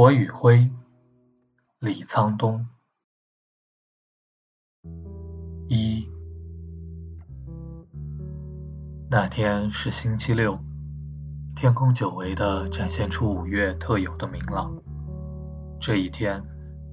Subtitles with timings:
[0.00, 0.70] 火与灰，
[1.78, 2.66] 李沧东。
[5.68, 6.08] 一，
[9.10, 10.58] 那天是星期六，
[11.54, 14.74] 天空久违的展现出五月特有的明朗。
[15.78, 16.42] 这一天，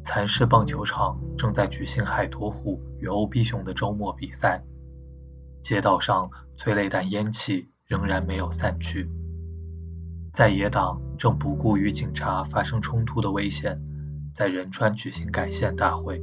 [0.04, 4.62] 蚕市棒球场正在举行海坨虎与欧比熊的周末比赛，
[5.62, 9.10] 街道上催泪弹烟气仍然没有散去。
[10.38, 13.82] 在野党正不顾与警察发生冲突的危险，
[14.32, 16.22] 在仁川举行改宪大会。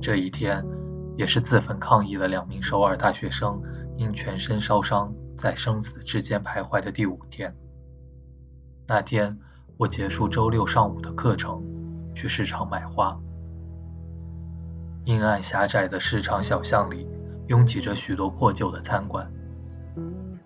[0.00, 0.64] 这一天，
[1.16, 3.60] 也是自焚抗议的两名首尔大学生
[3.96, 7.52] 因全身烧伤在生死之间徘徊的第五天。
[8.86, 9.36] 那天，
[9.78, 11.60] 我结束周六上午的课程，
[12.14, 13.18] 去市场买花。
[15.06, 17.08] 阴暗狭窄的市场小巷里，
[17.48, 19.28] 拥挤着许多破旧的餐馆。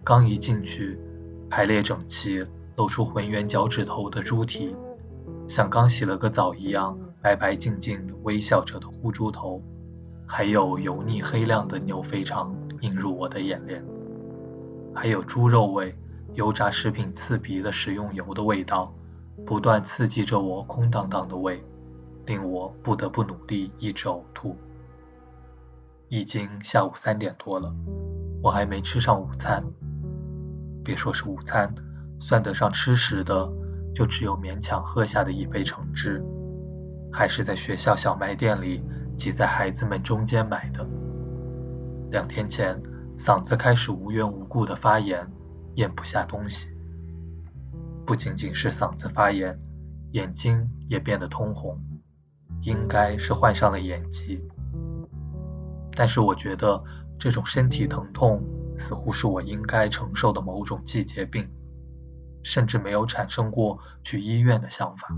[0.02, 0.98] 刚一进去，
[1.50, 2.42] 排列整齐、
[2.76, 4.76] 露出浑圆脚趾头的猪蹄，
[5.48, 9.62] 像刚洗了个澡一样白白净净的微笑着的烀猪头，
[10.26, 13.82] 还有油腻黑亮的牛肥肠映入我的眼帘，
[14.94, 15.96] 还有猪肉味、
[16.34, 18.92] 油炸食品刺鼻的食用油的味道，
[19.46, 21.62] 不断刺激着我空荡荡的胃，
[22.26, 24.54] 令我不得不努力抑制呕吐。
[26.08, 27.74] 已经下午三点多了，
[28.42, 29.64] 我还没吃上午餐。
[30.84, 31.74] 别说是午餐，
[32.18, 33.50] 算得上吃食的，
[33.94, 36.24] 就只有勉强喝下的一杯橙汁，
[37.12, 38.82] 还是在学校小卖店里
[39.14, 40.86] 挤在孩子们中间买的。
[42.10, 42.80] 两天前，
[43.16, 45.26] 嗓子开始无缘无故的发炎，
[45.74, 46.68] 咽不下东西。
[48.04, 49.58] 不仅仅是嗓子发炎，
[50.12, 51.78] 眼睛也变得通红，
[52.62, 54.42] 应该是患上了眼疾。
[55.94, 56.82] 但是我觉得
[57.18, 58.42] 这种身体疼痛。
[58.78, 61.48] 似乎是我应该承受的某种季节病，
[62.46, 65.08] 甚至没有产生过去医院的想法。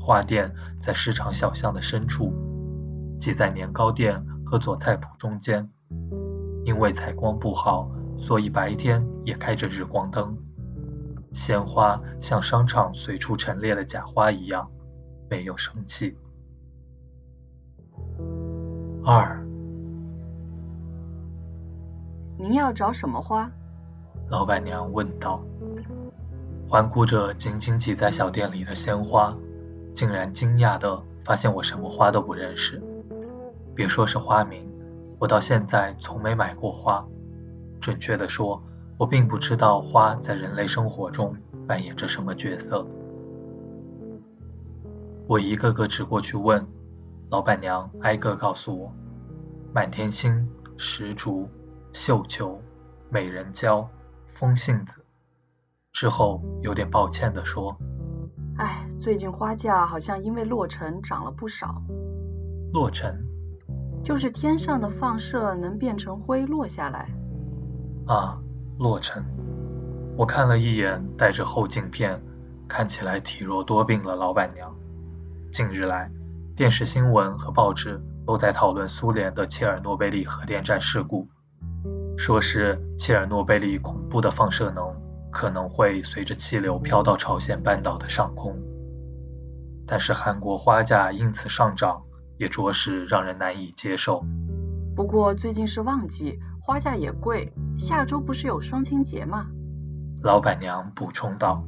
[0.00, 2.34] 花店在市场小巷的深处，
[3.20, 5.70] 挤在年糕店和佐菜铺中间。
[6.64, 10.36] 因为采光不好，所以白天也开着日光灯。
[11.32, 14.68] 鲜花像商场随处陈列的假花一样，
[15.30, 16.16] 没有生气。
[19.04, 19.40] 二。
[22.36, 23.48] 您要找什么花？
[24.28, 25.40] 老板娘问道。
[26.72, 29.36] 环顾着紧紧挤在小店里的鲜花，
[29.92, 32.82] 竟然惊讶地发现我什么花都不认识。
[33.74, 34.66] 别说是花名，
[35.18, 37.06] 我到现在从没买过花。
[37.78, 38.62] 准确地说，
[38.96, 41.36] 我并不知道花在人类生活中
[41.68, 42.86] 扮演着什么角色。
[45.26, 46.66] 我一个个指过去问，
[47.28, 48.90] 老板娘挨个告诉我：
[49.74, 51.46] 满天星、石竹。
[51.92, 52.58] 绣球、
[53.10, 53.86] 美人蕉、
[54.32, 55.01] 风信子，
[55.92, 57.76] 之后有点抱歉地说
[58.58, 61.82] ：“哎，最近花价好像因为落尘涨了不少。”
[62.72, 63.24] 落尘，
[64.02, 67.08] 就是天上的放射能变成灰落下来。
[68.06, 68.38] 啊，
[68.78, 69.22] 落尘。
[70.16, 72.20] 我看了一眼戴着后镜片、
[72.66, 74.74] 看起来体弱多病的老板娘。
[75.52, 76.10] 近日来，
[76.56, 81.28] 电视新闻和报纸都在讨论苏联的切尔诺贝利核电站事故。
[82.16, 84.84] 说是切尔诺贝利恐怖的放射能
[85.32, 88.54] 可能会随着气流飘到朝鲜半岛的上空，
[89.86, 92.02] 但是韩国花价因此上涨，
[92.38, 94.22] 也着实让人难以接受。
[94.94, 99.46] 不过最近是旺季，花价也贵，下周不是有双亲节吗？
[100.22, 101.64] 老板娘补充道。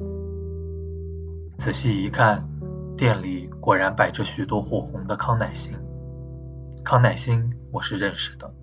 [1.57, 2.47] 仔细一看，
[2.95, 5.75] 店里果然摆着许多火红的康乃馨。
[6.83, 8.53] 康乃馨我是认识的。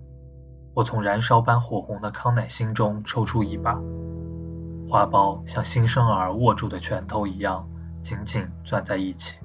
[0.73, 3.79] 我从燃烧般火红的康乃馨中抽出一把，
[4.87, 7.67] 花苞像新生儿握住的拳头一样
[8.01, 9.37] 紧紧攥在一起，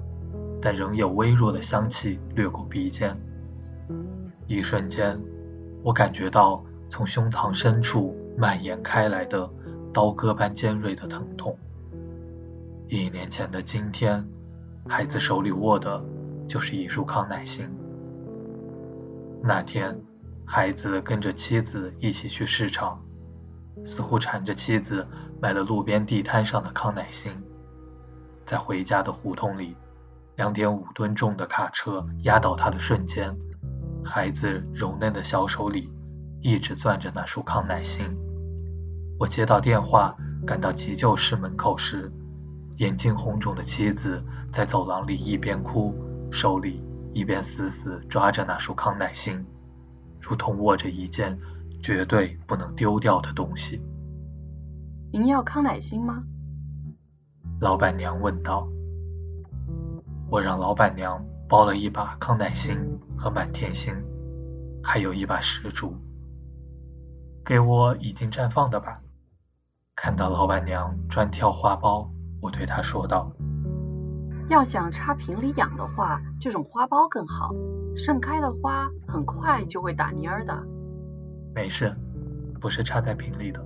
[0.61, 3.17] 但仍有微弱的香气掠过鼻尖。
[4.47, 5.19] 一瞬间，
[5.83, 9.49] 我感觉到从胸膛深处蔓延开来的
[9.93, 11.57] 刀割般尖锐的疼痛。
[12.87, 14.27] 一年前的今天，
[14.87, 16.03] 孩子手里握的
[16.47, 17.67] 就是一束康乃馨。
[19.41, 19.99] 那天。
[20.51, 22.99] 孩子跟着妻子一起去市场，
[23.85, 25.07] 似乎缠着妻子
[25.41, 27.31] 买了路边地摊上的康乃馨。
[28.45, 29.75] 在回家的胡同里，
[30.35, 33.37] 两点五吨重的卡车压倒他的瞬间，
[34.03, 35.91] 孩子柔嫩的小手里
[36.41, 38.05] 一直攥着那束康乃馨。
[39.19, 40.15] 我接到电话，
[40.47, 42.11] 赶到急救室门口时，
[42.77, 45.93] 眼睛红肿的妻子在走廊里一边哭，
[46.31, 46.81] 手里
[47.13, 49.45] 一边死死抓着那束康乃馨。
[50.21, 51.37] 如同握着一件
[51.81, 53.81] 绝对不能丢掉的东西。
[55.11, 56.23] 您要康乃馨吗？
[57.59, 58.67] 老板娘问道。
[60.29, 62.77] 我让老板娘包了一把康乃馨
[63.17, 63.93] 和满天星，
[64.83, 65.95] 还有一把石竹，
[67.43, 69.01] 给我已经绽放的吧。
[69.95, 72.07] 看到老板娘专挑花苞，
[72.41, 73.31] 我对她说道
[74.47, 77.49] ：“要想插瓶里养的话，这种花苞更好，
[77.97, 80.65] 盛开的花很快就会打蔫儿的。”
[81.53, 81.95] 没事，
[82.59, 83.63] 不是插在瓶里的。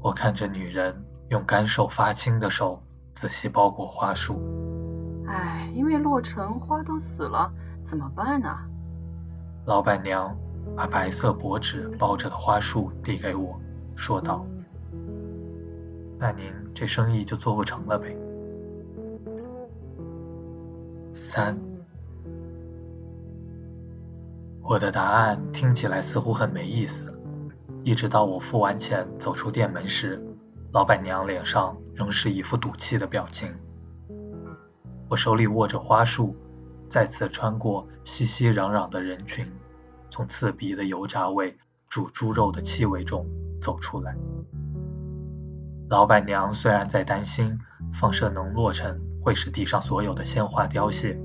[0.00, 0.94] 我看着女人
[1.28, 2.82] 用干瘦发青的手
[3.12, 4.40] 仔细包裹花束。
[5.26, 7.52] 唉，因为落成花都死了，
[7.84, 8.48] 怎么办呢？
[9.64, 10.36] 老板娘
[10.76, 13.58] 把白色薄纸包着的花束递给我，
[13.96, 14.46] 说道
[16.18, 18.16] ：“那您这生意就做不成了呗。”
[21.14, 21.58] 三，
[24.68, 27.16] 我的答案听起来似乎很没意思，
[27.84, 30.20] 一直到我付完钱走出店门时，
[30.72, 33.54] 老板娘脸上仍是一副赌气的表情。
[35.08, 36.34] 我手里握着花束，
[36.88, 39.46] 再次穿过熙熙攘攘的人群，
[40.10, 41.56] 从刺鼻的油炸味、
[41.88, 43.24] 煮猪肉的气味中
[43.60, 44.16] 走出来。
[45.88, 47.60] 老板娘虽然在担心
[47.94, 51.16] 放射能落成会使地上所有的鲜花凋谢，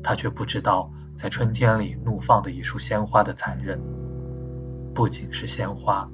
[0.00, 3.76] 她却不知道在春天里怒放的一束鲜花的残忍。
[4.94, 6.08] 不仅是鲜花，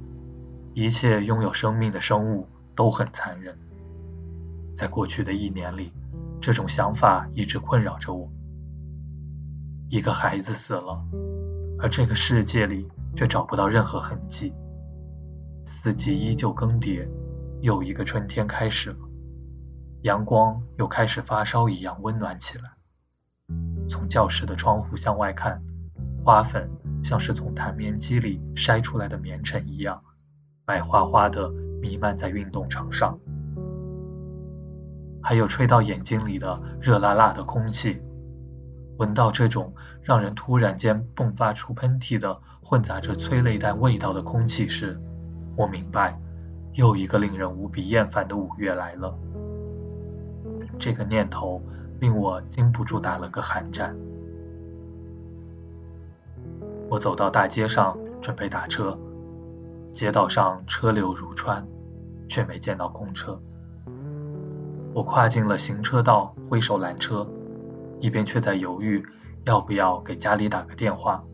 [0.73, 3.55] 一切拥有生命的生物都很残忍。
[4.75, 5.93] 在过去的一年里。
[6.41, 8.31] 这种想法一直困扰着我。
[9.89, 11.03] 一个孩子死了，
[11.79, 12.87] 而这个世界里
[13.17, 14.53] 却找不到任何痕迹。
[15.65, 17.09] 四季依旧更迭，
[17.63, 18.97] 又一个春天开始了。
[20.03, 22.74] 阳光又开始发烧一样温暖起来。
[23.89, 25.63] 从教室的窗户向外看，
[26.25, 26.71] 花粉
[27.03, 30.03] 像是从弹棉机里筛出来的棉尘一样，
[30.65, 31.51] 白花花的
[31.81, 33.19] 弥漫在运动场上。
[35.23, 38.01] 还有吹到眼睛里的热辣辣的空气，
[38.99, 45.01] 闻到这种让人突然间迸发出喷嚏的混杂着催泪弹味道的空气时，
[45.57, 46.19] 我明白，
[46.75, 49.19] 又一个令人无比厌烦的五月来了。
[50.79, 51.63] 这个念头
[52.05, 53.97] 令我禁不住打了个寒战。
[56.91, 58.99] 我走到大街上准备打车，
[59.91, 61.67] 街道上车流如川，
[62.29, 63.41] 却没见到公车。
[64.93, 67.27] 我跨进了行车道，挥手拦车，
[68.01, 69.03] 一边却在犹豫
[69.45, 71.25] 要不要给家里打个电话。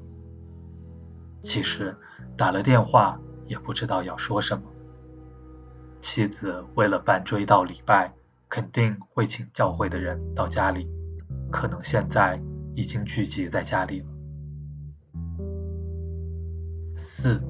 [1.43, 1.97] 其实
[2.37, 3.19] 打了电话
[3.49, 4.63] 也不知道要说什么。
[6.01, 8.15] 妻子为了办追悼礼拜，
[8.51, 10.89] 肯定会请教会的人到家里，
[11.53, 12.39] 可能现在
[12.75, 14.07] 已经聚集在家里了。
[16.97, 17.41] 四，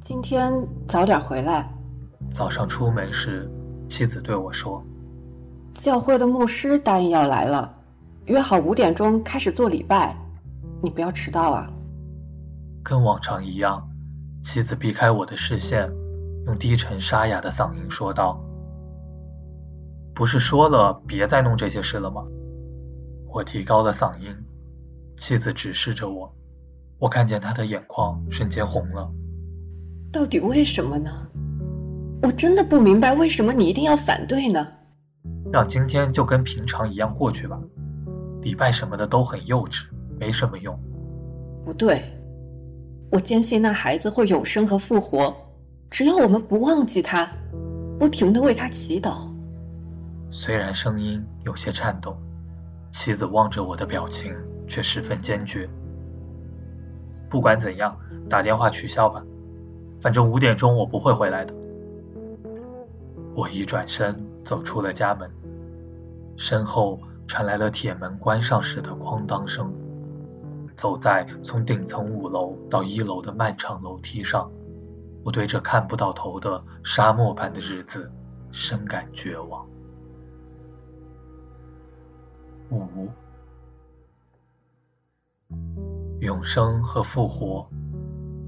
[0.00, 0.52] 今天
[0.88, 1.72] 早点回来。
[2.28, 3.48] 早上出门时，
[3.88, 4.82] 妻子对我说
[5.72, 7.72] ：“教会的牧师答应要来了，
[8.24, 10.16] 约好五点钟开始做礼拜，
[10.82, 11.72] 你不要迟到啊。”
[12.82, 13.88] 跟往常一样，
[14.40, 15.88] 妻子避开我的视线，
[16.46, 18.42] 用低沉沙哑的嗓音说道
[20.14, 22.24] ：“不是说了别再弄这些事了吗？”
[23.32, 24.34] 我提高了嗓音，
[25.16, 26.34] 妻子直视着我，
[26.98, 29.10] 我看见她的眼眶瞬间红了。
[30.12, 31.10] 到底为什么呢？
[32.22, 34.66] 我真的不明白，为什么你一定要反对呢？
[35.52, 37.58] 让今天就跟平常一样过去吧。
[38.42, 39.86] 礼拜什么的都很幼稚，
[40.18, 40.78] 没什么用。
[41.64, 42.02] 不对，
[43.10, 45.34] 我坚信那孩子会永生和复活，
[45.92, 47.30] 只要我们不忘记他，
[47.98, 49.30] 不停的为他祈祷。
[50.30, 52.16] 虽然声音有些颤抖，
[52.90, 54.34] 妻子望着我的表情
[54.66, 55.68] 却十分坚决。
[57.28, 57.94] 不管怎样，
[58.26, 59.22] 打电话取消吧，
[60.00, 61.52] 反正五点钟我不会回来的。
[63.34, 65.30] 我一转身走出了家门，
[66.38, 69.70] 身后传来了铁门关上时的哐当声。
[70.74, 74.50] 走在从顶层五楼到一楼的漫长楼梯上，
[75.24, 78.10] 我对这看不到头的沙漠般的日子
[78.50, 79.66] 深感绝望。
[82.70, 83.08] 五，
[86.20, 87.68] 永生和复活，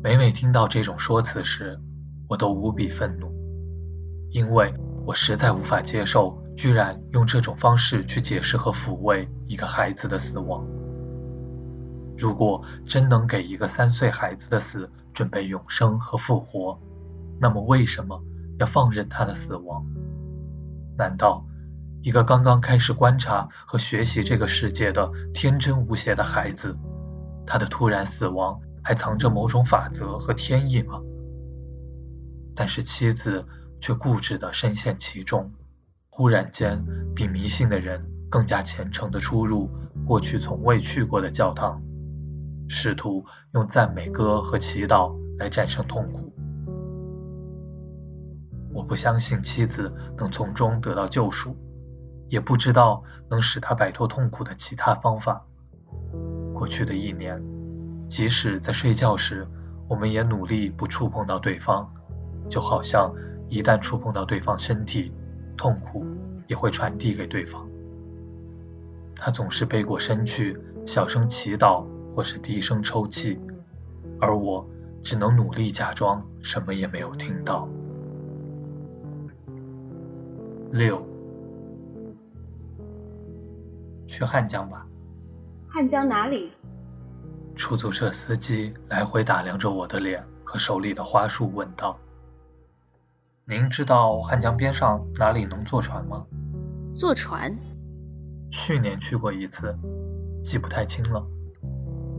[0.03, 1.79] 每每听到这种说辞时，
[2.29, 3.33] 我都无比愤怒。
[4.31, 4.75] 因为
[5.07, 10.67] 我实在无法接受，居然用这种方式去解释和抚慰一个孩子的死亡。
[12.17, 16.79] 如果真能给一个三岁孩子的死准备永生和复活，
[17.41, 18.23] 那么为什么
[18.59, 19.85] 要放任他的死亡？
[20.97, 21.45] 难道
[22.03, 26.77] 一个刚刚开始观察和学习这个世界的天真无邪的孩子，
[27.47, 31.01] 他的突然死亡还藏着某种法则和天意吗？
[32.55, 33.45] 但是妻子。
[33.81, 35.53] 却固执地深陷其中，
[36.09, 36.83] 忽然间
[37.15, 39.69] 比迷信的人更加虔诚地出入
[40.07, 41.83] 过去从未去过的教堂，
[42.69, 46.33] 试图用赞美歌和祈祷来战胜痛苦。
[48.73, 51.57] 我不相信妻子能从中得到救赎，
[52.29, 55.45] 也不知道能使她摆脱痛苦的其他方法。
[56.53, 57.41] 过去的一年，
[58.09, 59.47] 即使在睡觉时，
[59.89, 61.89] 我们也努力不触碰到对方，
[62.49, 63.15] 就好像
[63.49, 65.13] 一旦触碰到对方身体，
[65.57, 66.05] 痛苦
[66.49, 67.69] 也会传递给对方。
[69.15, 73.41] 他总是背过身去，小声祈祷或是低声抽泣，
[74.21, 74.65] 而我
[75.03, 77.69] 只能努力假装什么也没有听到。
[80.71, 81.05] 六，
[84.07, 84.87] 去汉江吧。
[85.67, 86.53] 汉江哪里？
[87.57, 91.99] 出租车司机来回打量着我的脸和手里的花束，问道
[93.47, 96.25] ：“您知道汉江边上哪里能坐船吗？”
[96.95, 97.57] 坐船？
[98.51, 99.77] 去年去过一次，
[100.45, 101.25] 记不太清了。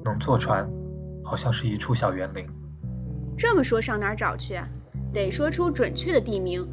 [0.05, 0.69] 能坐船，
[1.23, 2.47] 好像是一处小园林。
[3.35, 4.55] 这么说，上哪儿找去？
[5.11, 6.65] 得说出准确的地名。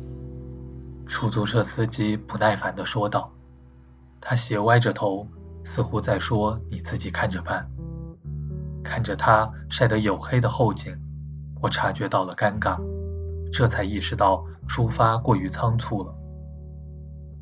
[1.06, 3.32] 出租车司机不耐烦地说道，
[4.20, 5.26] 他斜歪着头。
[5.64, 7.64] 似乎在说：“你自己看着办。”
[8.82, 10.92] 看着他晒得黝黑的后颈，
[11.60, 12.76] 我察觉到了尴尬，
[13.52, 16.12] 这才意识到出发过于仓促了。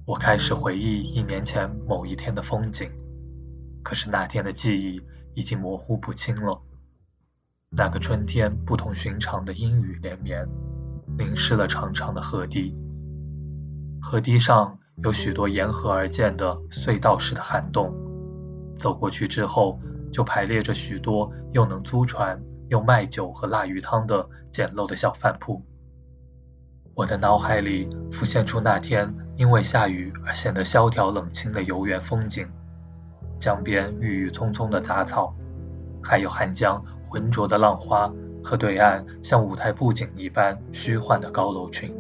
[0.05, 2.91] 我开始回忆一年前某一天的风景，
[3.83, 5.01] 可是那天的记忆
[5.41, 6.61] 已经模糊不清了。
[7.71, 10.47] 那个春天不同寻常的阴雨连绵，
[11.17, 12.77] 淋湿了长长的河堤。
[14.03, 17.91] 河堤上有许多沿河而建的隧道式的涵洞。
[18.77, 19.81] 走过去之后，
[20.13, 25.65] 就排列着许多又能租船又卖酒和腊鱼汤的简陋的小饭铺。
[26.93, 32.47] 我的脑海里浮现出那天因为下雨而显得萧条冷清的游园风景：
[33.41, 35.35] 江边郁郁葱葱的杂草，
[36.03, 38.13] 还有汉江浑浊的浪花
[38.45, 41.93] 和对岸像舞台布景一般虚幻的高楼群。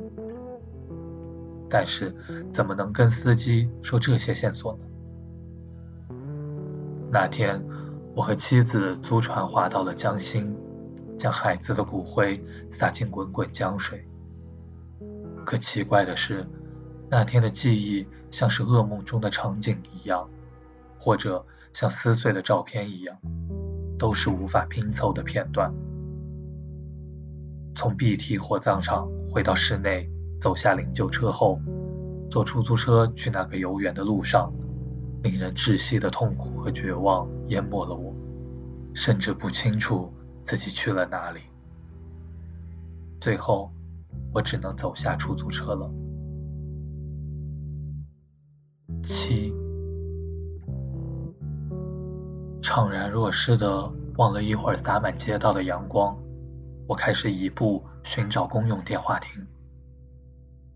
[1.68, 2.14] 但是，
[2.52, 6.16] 怎么能跟司机说这些线索呢？
[7.10, 7.64] 那天，
[8.14, 10.54] 我和妻子租船划到了江心，
[11.16, 14.06] 将孩子的骨灰撒进滚滚江水。
[15.46, 16.46] 可奇怪的是，
[17.08, 20.28] 那天的记忆像是噩梦中的场景一样，
[21.00, 23.16] 或者像撕碎的照片一样，
[23.98, 25.72] 都是无法拼凑的片段。
[27.74, 31.58] 从 BT 火葬场回到室内，走下灵柩车后，
[32.30, 34.52] 坐出租车去那个游园的路上。
[35.22, 38.14] 令人窒息的痛苦和绝望淹没了我，
[38.94, 40.10] 甚至不清楚
[40.42, 41.40] 自己去了哪里。
[43.20, 43.70] 最后，
[44.32, 45.90] 我只能走下出租车了。
[49.02, 49.52] 七，
[52.62, 56.16] 怅然若失的望了一会儿洒满街道的阳光，
[56.86, 59.46] 我开始移步寻找公用电话亭。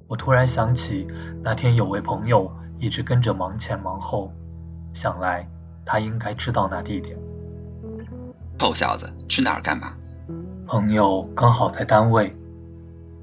[0.06, 1.06] 我突然想起
[1.42, 2.50] 那天有位朋友。
[2.80, 4.30] 一直跟着忙前忙后，
[4.92, 5.48] 想来
[5.86, 7.16] 他应该知道那地点。
[8.58, 9.96] 臭小子，去哪儿干嘛？
[10.66, 12.36] 朋友刚好在单位。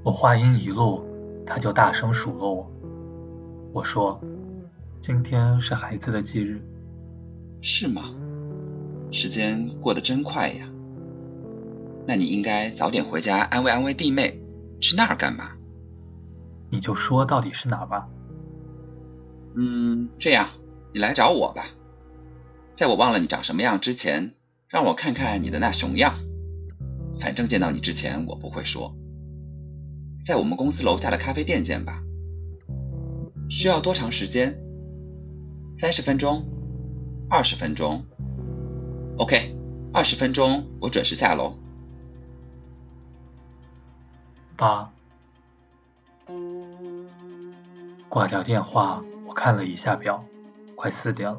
[0.02, 1.04] 我话音一落，
[1.46, 2.72] 他就大声数落我。
[3.74, 4.18] 我说
[5.00, 6.60] ：“今天是孩子的忌日。”
[7.60, 8.02] 是吗？
[9.12, 10.68] 时间过得真快呀。
[12.06, 14.40] 那你应该早点回家安慰安慰弟妹。
[14.80, 15.52] 去那儿干嘛？
[16.68, 18.08] 你就说到底是哪儿吧。
[19.54, 20.48] 嗯，这样，
[20.92, 21.66] 你来找我吧。
[22.74, 24.32] 在我忘了你长什么样之前，
[24.66, 26.18] 让我看看你的那熊样。
[27.20, 28.92] 反正见到你之前，我不会说。
[30.26, 32.02] 在我们公司楼下的咖啡店见吧。
[33.48, 34.58] 需要多长时间？
[35.70, 36.44] 三十分钟？
[37.30, 38.04] 二十分钟
[39.18, 39.56] ？OK，
[39.92, 41.56] 二十分钟，我准时下楼。
[44.56, 44.90] 八。
[48.08, 49.02] 挂掉电话。
[49.26, 50.22] 我看了一下表，
[50.76, 51.38] 快四点了。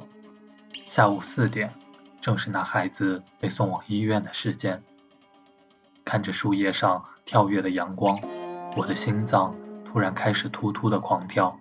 [0.88, 1.72] 下午四点，
[2.20, 4.82] 正是那孩子被送往医院的时间。
[6.04, 8.20] 看着树叶上跳跃的阳光，
[8.76, 11.60] 我的心脏突然开始突突的狂跳，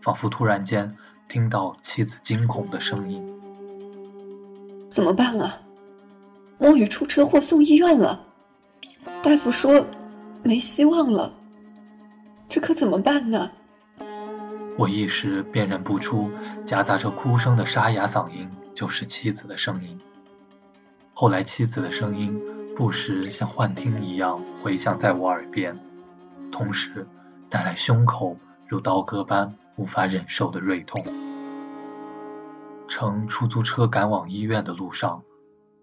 [0.00, 0.96] 仿佛突然间
[1.28, 3.37] 听到妻子惊恐的声音
[4.90, 5.60] ：“怎么办啊？
[6.58, 8.20] 摸鱼出车祸送医院了，
[9.22, 9.84] 大夫说
[10.42, 11.32] 没希望了，
[12.48, 13.50] 这可怎么办呢？”
[14.76, 16.30] 我一时辨认不出，
[16.64, 20.00] 夹杂着哭声的沙哑嗓音就是妻子的声音。
[21.12, 22.40] 后来，妻子的声音
[22.76, 25.76] 不时像幻听一样回响在我耳边，
[26.52, 27.06] 同时
[27.48, 31.04] 带来胸口如刀割般无法忍受的锐痛。
[32.88, 35.22] 乘出租车赶往医院的路上，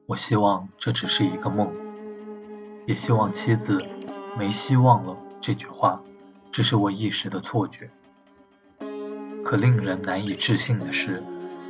[0.07, 1.71] 我希望这只是一个梦，
[2.87, 3.79] 也希望妻子
[4.37, 6.01] “没希望了”这句话
[6.51, 7.91] 只是我一时的错觉。
[9.43, 11.23] 可令人难以置信的是，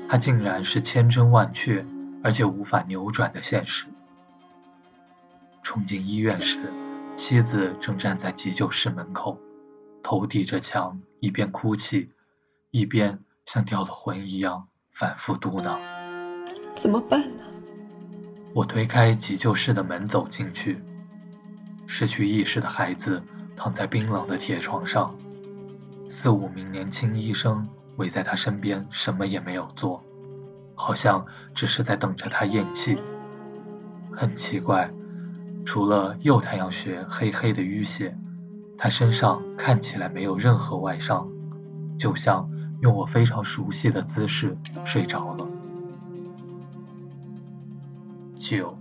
[0.07, 1.85] 它竟然是千真万确
[2.23, 3.87] 而且无法扭转的现实。
[5.61, 6.71] 冲进医院时，
[7.17, 9.37] 妻子正站在急救室门口，
[10.01, 12.11] 头抵着墙，一边哭泣，
[12.71, 15.77] 一边像掉了魂一样反复嘟囔
[16.73, 17.43] ：“怎么办呢？”
[18.55, 20.81] 我推开急救室的门走进去，
[21.85, 23.21] 失去意识的孩子
[23.57, 25.13] 躺在冰冷的铁床上。
[26.07, 30.01] 四五名年轻医生围在他身边，什么也没有做，
[30.75, 32.97] 好像只是在等着他咽气。
[34.13, 34.89] 很奇怪，
[35.65, 38.17] 除了右太阳穴黑黑的淤血，
[38.77, 41.27] 他身上看起来没有任何外伤，
[41.99, 42.49] 就像
[42.81, 45.47] 用我非常熟悉的姿势睡着了。
[48.37, 48.77] 九，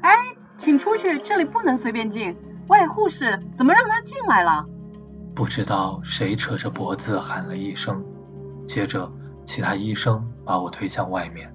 [0.00, 0.14] 哎，
[0.56, 2.36] 请出去，这里不能随便进。
[2.68, 4.64] 外护士怎么让他进来了？
[5.34, 8.04] 不知道谁扯着脖子喊了一声，
[8.68, 9.10] 接着
[9.44, 11.52] 其他医生把我推向外面。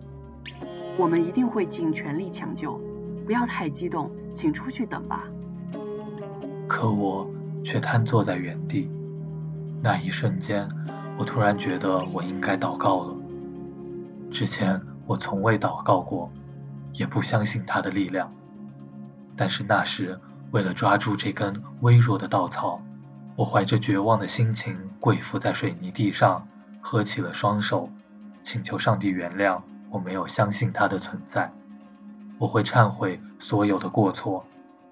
[0.98, 2.80] 我们一定会尽全力抢救，
[3.26, 5.24] 不要太激动，请出去等吧。
[6.68, 7.30] 可我
[7.64, 8.90] 却瘫坐在原地。
[9.86, 10.68] 那一瞬间，
[11.16, 13.16] 我突然觉得我应该祷告了。
[14.32, 16.32] 之前我从未祷告过，
[16.94, 18.34] 也不相信他的力量，
[19.38, 20.20] 但是那时。
[20.52, 22.82] 为了抓住这根微弱的稻草，
[23.36, 26.48] 我怀着绝望的心情跪伏在水泥地上，
[26.82, 27.90] 合起了双手，
[28.42, 31.52] 请求上帝原谅我没有相信他的存在。
[32.40, 34.46] 我会忏悔所有的过错，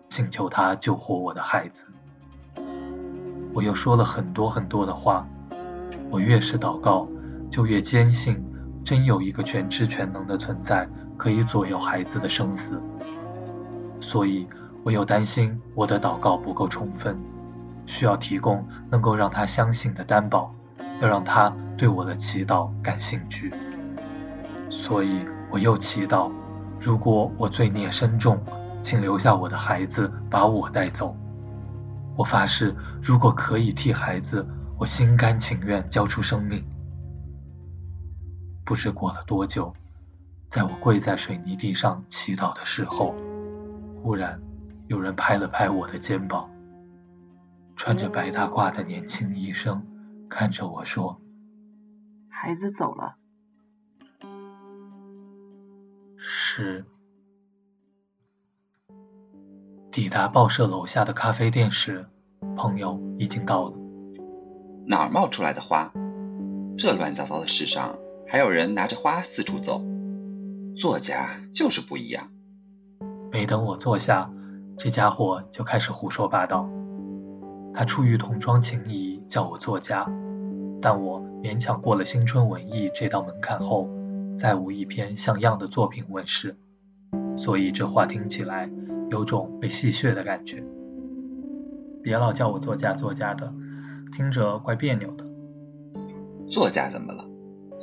[0.10, 1.86] 请求他救活我的孩子。
[3.54, 5.28] 我又说了很多很多的话，
[6.10, 7.08] 我越是祷告，
[7.50, 8.44] 就越坚信
[8.84, 12.82] 真有一个全知全能的存在可以左右孩子的生死，
[14.00, 14.48] 所以。
[14.86, 17.18] 我又担心我的祷告不够充分，
[17.86, 20.54] 需要提供能够让他相信的担保，
[21.00, 23.50] 要让他对我的祈祷感兴趣。
[24.70, 26.30] 所以我又祈祷，
[26.82, 28.38] 如果我罪孽深重，
[28.82, 31.16] 请留下我的孩子，把我带走。
[32.15, 34.45] 我发誓，如果可以替孩子，
[34.80, 36.63] 我心甘情愿交出生命。
[38.65, 39.73] 不知过了多久，
[40.47, 43.15] 在我跪在水泥地上祈祷的时候，
[44.02, 44.39] 忽然。
[44.88, 46.49] 有人拍了拍我的肩膀，
[47.76, 49.82] 穿着白大褂的年轻医生
[50.30, 51.19] 看着我说
[52.30, 53.15] ：“孩子走了。”
[56.19, 56.86] 是。
[59.94, 62.08] 抵达报社楼下的咖啡店时，
[62.56, 63.74] 朋友已经到了。
[64.88, 65.94] 哪儿冒出来的花？
[66.76, 67.96] 这乱糟糟的世上，
[68.28, 69.84] 还有人拿着花四处走。
[70.76, 72.32] 作家就是不一样。
[73.32, 74.32] 没等我坐下。
[74.80, 76.68] 这家伙就开始胡说八道。
[77.72, 80.12] 他出于同窗情谊叫我作家，
[80.82, 83.88] 但我勉强过了新春文艺这道门槛后，
[84.36, 86.58] 再无一篇像样的作品问世，
[87.36, 88.69] 所以这话听起来
[89.10, 90.63] 有种被戏谑的感觉。
[92.02, 93.54] 别老叫我作家作家的，
[94.12, 95.26] 听着怪别扭的。
[96.48, 97.26] 作家怎么了？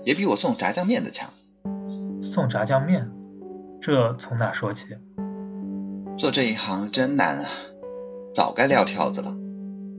[0.04, 1.30] 也比我送炸酱面的强。
[2.22, 3.10] 送炸酱面？
[3.80, 4.86] 这从哪说起？
[6.18, 7.48] 做这一行真难啊，
[8.32, 9.34] 早该撂挑子了。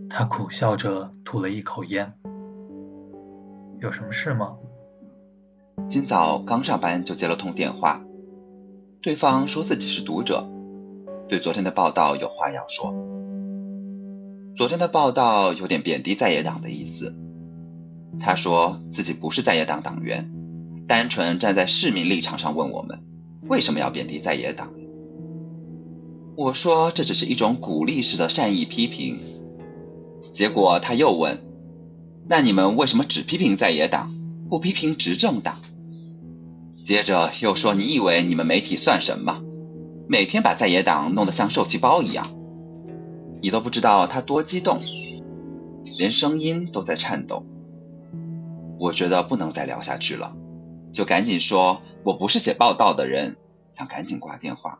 [0.09, 2.13] 他苦笑着吐了一口烟。
[3.79, 4.57] 有什么事吗？
[5.89, 8.03] 今早刚上班就接了通电话，
[9.03, 10.47] 对方说自己是读者，
[11.27, 12.93] 对昨天的报道有话要说。
[14.55, 17.17] 昨天的报道有点贬低在野党的意思。
[18.19, 20.31] 他说自己不是在野党党员，
[20.87, 22.99] 单纯站在市民立场上问我们，
[23.47, 24.71] 为什么要贬低在野党？
[26.35, 29.19] 我说这只是一种鼓励式的善意批评，
[30.31, 31.39] 结果他又问
[32.29, 34.13] ：“那你们为什么只批评在野党，
[34.47, 35.59] 不批评执政党？”
[36.81, 39.41] 接着又说：“你以为你们媒体算什么？
[40.07, 42.27] 每天把在野党弄得像受气包一样，
[43.41, 44.81] 你都不知道他多激动，
[45.97, 47.45] 连声音都在颤抖。”
[48.79, 50.35] 我觉得不能再聊下去了，
[50.91, 53.37] 就赶紧说：“我不是写报道的人。”
[53.71, 54.79] 想赶紧挂电话。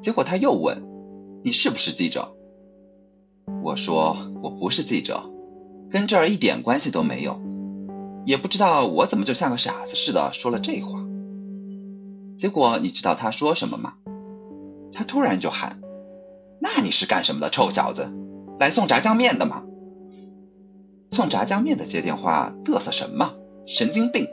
[0.00, 0.82] 结果他又问
[1.44, 2.34] ：“你是不是记者？”
[3.62, 5.30] 我说：“我不是记者，
[5.88, 7.40] 跟这儿一点关系都没有，
[8.24, 11.04] 也不知道我怎么就像个傻子似的说了这话。”
[12.36, 13.94] 结果你知道他说什么吗？
[14.92, 15.80] 他突然就喊
[16.60, 18.12] ：“那你是干什么的，臭小子？
[18.58, 19.62] 来送炸酱面的吗？
[21.06, 23.34] 送炸酱面的接电话嘚瑟什么？
[23.66, 24.26] 神经病！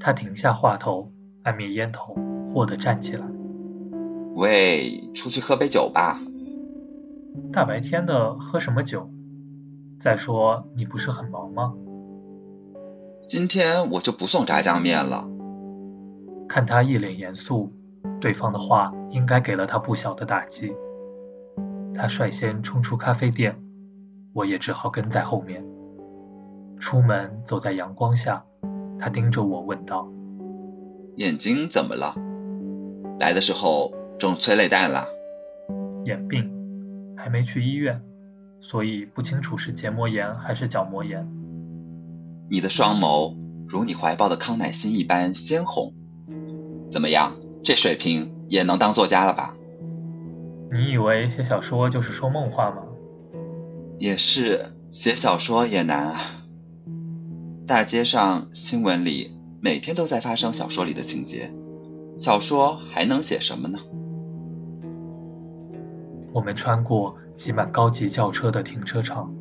[0.00, 2.16] 他停下话头，按灭烟头，
[2.52, 3.26] 霍地站起来。
[4.34, 6.20] 喂，出去喝杯酒吧。
[7.52, 9.08] 大白天的喝什么酒？
[9.98, 11.74] 再说你不是很忙吗？
[13.32, 15.26] 今天我就不送炸酱面了。
[16.46, 17.72] 看他一脸严肃，
[18.20, 20.74] 对方的话应该给了他不小的打击。
[21.94, 23.58] 他率先冲出咖啡店，
[24.34, 25.64] 我也只好跟在后面。
[26.78, 28.44] 出门走在阳光下，
[28.98, 30.06] 他盯着我问道
[31.16, 32.14] ：“眼睛怎么了？
[33.18, 35.06] 来的时候中催泪弹了？”
[36.04, 36.52] 眼病，
[37.16, 37.98] 还没去医院，
[38.60, 41.26] 所以不清楚是结膜炎还是角膜炎。
[42.52, 43.34] 你的双眸
[43.66, 45.94] 如你怀抱的康乃馨一般鲜红，
[46.90, 47.34] 怎么样？
[47.64, 49.54] 这水平也能当作家了吧？
[50.70, 52.82] 你以为写小说就是说梦话吗？
[53.98, 56.20] 也是，写小说也难啊。
[57.66, 59.30] 大街上、新闻里
[59.62, 61.50] 每天都在发生小说里的情节，
[62.18, 63.78] 小说还能写什么呢？
[66.34, 69.32] 我们穿过挤满高级轿车的停车场，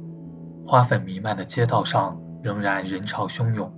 [0.65, 3.71] 花粉弥漫的街道上仍然人潮汹涌。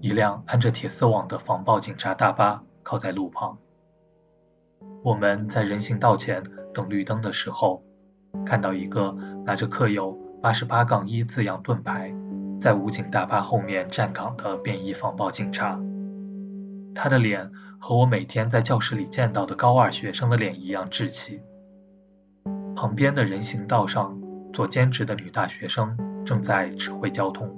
[0.00, 3.58] 一辆安着铁丝网的防暴警察大巴靠在路旁。
[5.02, 7.82] 我们在人行道前等绿灯的时候，
[8.46, 12.14] 看到一个拿着刻有“八十八杠一”字样盾牌。
[12.60, 15.80] 在武警大巴后面站岗的便衣防暴警察，
[16.92, 21.40] 他的脸和我每天在教室里见到的高二学生的脸一样稚气。
[22.74, 24.20] 旁边的人行道上，
[24.52, 27.48] 做兼职的女大学生正在指挥交通，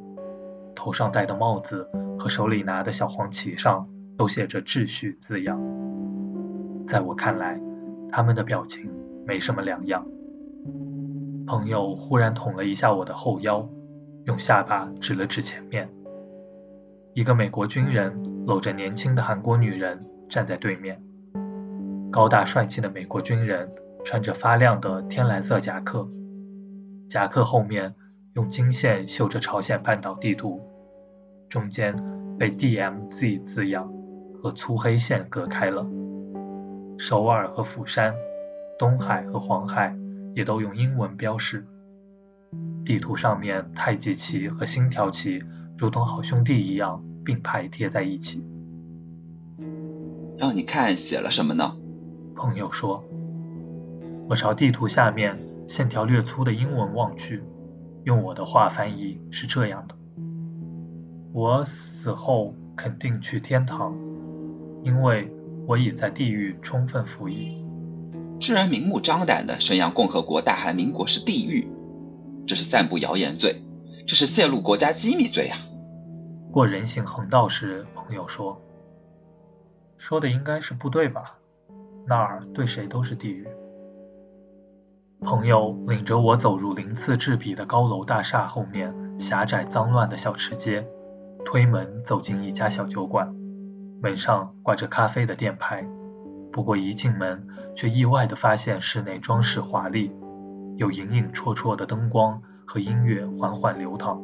[0.74, 5.60] 头上戴的帽子和手里拿的小黄旗上都写着“秩序”字样。
[6.86, 7.60] 在我看来，
[8.10, 8.90] 他们的表情
[9.26, 10.06] 没什么两样。
[11.46, 13.68] 朋友忽然捅了一下我的后腰。
[14.24, 15.88] 用下巴指了指前面，
[17.14, 21.02] 一个美国军人搂着年轻的韩国女人站在对面。
[22.10, 23.72] 高大帅气的美国军人
[24.04, 26.06] 穿着发亮的天蓝色夹克，
[27.08, 27.94] 夹克后面
[28.34, 30.60] 用金线绣着朝鲜半岛地图，
[31.48, 31.96] 中间
[32.38, 33.92] 被 DMZ 字样
[34.40, 35.84] 和粗黑线隔开了。
[36.96, 38.14] 首尔和釜山，
[38.78, 39.96] 东海和黄海
[40.32, 41.66] 也都用英文标示。
[42.84, 45.42] 地图上面，太极旗和星条旗
[45.76, 48.44] 如同好兄弟一样并排贴在一起。
[50.38, 51.76] 让你看写了什么呢？
[52.36, 53.04] 朋友说。
[54.28, 57.42] 我朝地图下面线条略粗的英文望去，
[58.04, 59.94] 用我的话翻译是这样的：
[61.32, 63.94] 我死后肯定去天堂，
[64.82, 65.30] 因为
[65.66, 67.62] 我已在地狱充分服役。
[68.40, 71.68] 居然明目张胆地宣扬共和国大韩民国是地狱！
[72.46, 73.62] 这是散布谣言罪，
[74.06, 75.58] 这是泄露国家机密罪啊！
[76.50, 78.58] 过人行横道时，朋友说
[79.98, 81.38] ：“说的应该是部队吧？
[82.06, 83.46] 那儿对谁都是地狱。”
[85.20, 90.86] 朋友领着我走入鳞次栉比的高楼大厦后面狭窄脏乱的小吃街，
[91.44, 93.34] 推门走进一家小酒馆，
[94.02, 95.86] 门上挂着咖啡的店牌。
[96.50, 100.10] 不过一进门，却意外地发现室内装饰华丽。
[100.76, 104.22] 有隐隐绰绰的灯光和音乐缓缓流淌。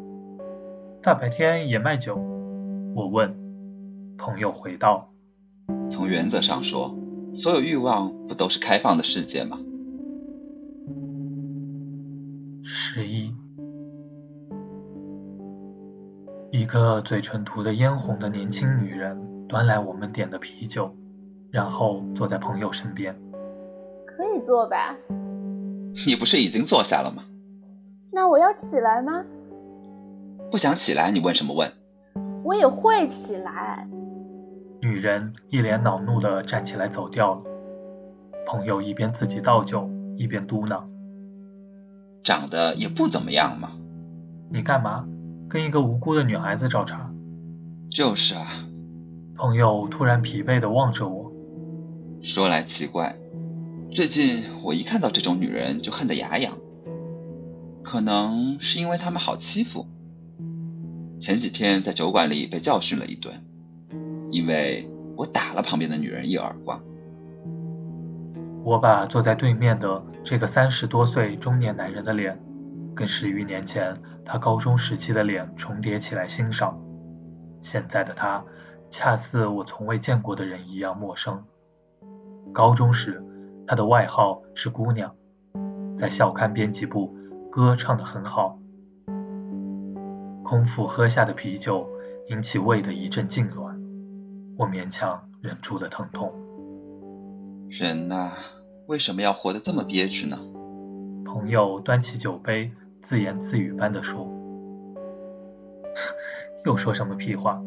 [1.02, 2.16] 大白天也卖酒？
[2.94, 3.36] 我问。
[4.16, 5.10] 朋友回道
[5.90, 6.96] ：“从原则上说，
[7.34, 9.58] 所有欲望不都是开放的世界吗？”
[12.68, 13.32] 十一，
[16.50, 20.92] 一个嘴唇涂得嫣红的年轻女人端来我们点的啤酒，
[21.52, 23.16] 然后坐在朋友身边。
[24.04, 24.96] 可以坐吧？
[26.08, 27.22] 你不是已经坐下了吗？
[28.10, 29.24] 那我要起来吗？
[30.50, 31.70] 不想起来，你问什么问？
[32.44, 33.88] 我也会起来。
[34.82, 37.42] 女人一脸恼怒地站起来走掉了。
[38.44, 40.82] 朋友一边自己倒酒，一边嘟囔
[42.26, 43.70] ：“长得也不怎么样嘛。”
[44.50, 45.06] 你干嘛
[45.48, 47.08] 跟一个无辜的女孩子找茬？
[47.88, 48.44] 就是啊。
[49.36, 51.30] 朋友突然疲惫地望着我，
[52.20, 53.16] 说来奇怪。
[53.92, 56.58] 最近我一看到这种女人就恨得牙痒，
[57.84, 59.86] 可能是因为她们好欺负。
[61.20, 63.44] 前几天在酒馆里被教训了一顿，
[64.32, 66.82] 因为我打了旁边的女人一耳光。
[68.66, 72.42] 我把坐在对面的这个三十多岁中年男人的脸，
[72.96, 76.76] 跟十余年前他高中时期的脸重叠起来欣赏。
[77.60, 78.44] 现在的他，
[78.90, 81.44] 恰似我从未见过的人一样陌生。
[82.52, 83.22] 高中时。
[83.68, 85.16] 他的外号是姑娘，
[85.96, 87.12] 在校刊编辑部，
[87.50, 88.60] 歌唱得很好，
[90.44, 91.88] 空腹喝下的啤酒
[92.28, 93.76] 引起胃的一阵痉挛，
[94.56, 96.32] 我勉强忍住了疼痛。
[97.68, 98.30] 人呐，
[98.86, 100.38] 为什么要活得这么憋屈呢？
[101.24, 102.70] 朋友端起酒杯，
[103.02, 104.28] 自言自语般地说
[106.64, 107.60] ：“又说什么屁话？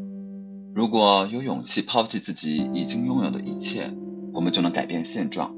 [0.73, 3.91] 如果有勇气抛弃自己已经拥有的一切，
[4.31, 5.53] 我们就能改变现状。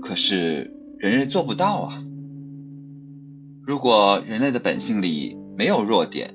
[0.00, 2.04] 可是人类做不到啊！
[3.66, 6.32] 如果人类的本性里没有弱点，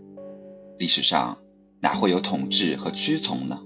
[0.78, 1.38] 历史上
[1.80, 3.58] 哪会有统治和屈从呢？”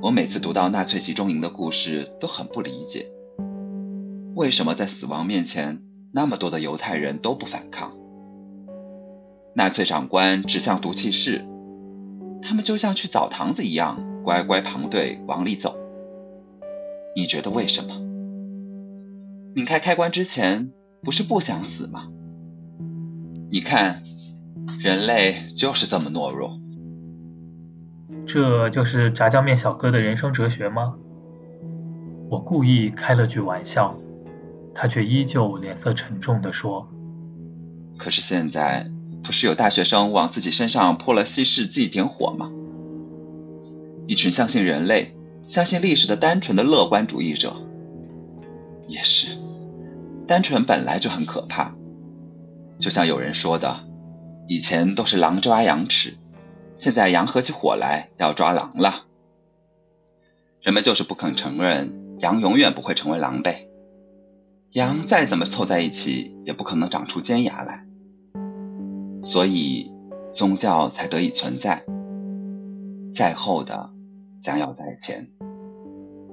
[0.00, 3.06] 我每次读到纳粹集中营的故事，都很不理解，
[4.36, 5.82] 为什么在死亡面前，
[6.12, 7.90] 那么多的犹太人都不反抗？
[9.56, 11.44] 纳粹长官指向毒气室，
[12.40, 15.76] 他们就像去澡堂子一样，乖乖排队往里走。
[17.16, 18.00] 你觉得为什么？
[19.56, 20.70] 拧开开关之前，
[21.02, 22.06] 不是不想死吗？
[23.50, 24.04] 你看，
[24.78, 26.56] 人类就是这么懦弱。
[28.26, 30.94] 这就是炸酱面小哥的人生哲学吗？
[32.30, 33.94] 我故意开了句玩笑，
[34.74, 36.88] 他却依旧脸色沉重地说
[37.98, 38.90] ：“可是现在
[39.22, 42.50] 不是有大学生往自己身上泼了稀释剂点火吗？
[44.06, 45.14] 一群相信人类、
[45.46, 47.56] 相信历史的单纯的乐观主义者，
[48.86, 49.36] 也是，
[50.26, 51.74] 单纯本来就很可怕。
[52.78, 53.80] 就像有人说的，
[54.46, 56.14] 以前都是狼抓羊吃。”
[56.78, 59.06] 现在羊合起伙来要抓狼了，
[60.62, 63.66] 人们就是不肯承认羊永远不会成为狼狈，
[64.70, 67.84] 羊再怎么凑在一起也不可能长出尖牙来，
[69.20, 69.90] 所以
[70.32, 71.84] 宗教才得以存在。
[73.12, 73.90] 在后的
[74.40, 75.28] 将要在前，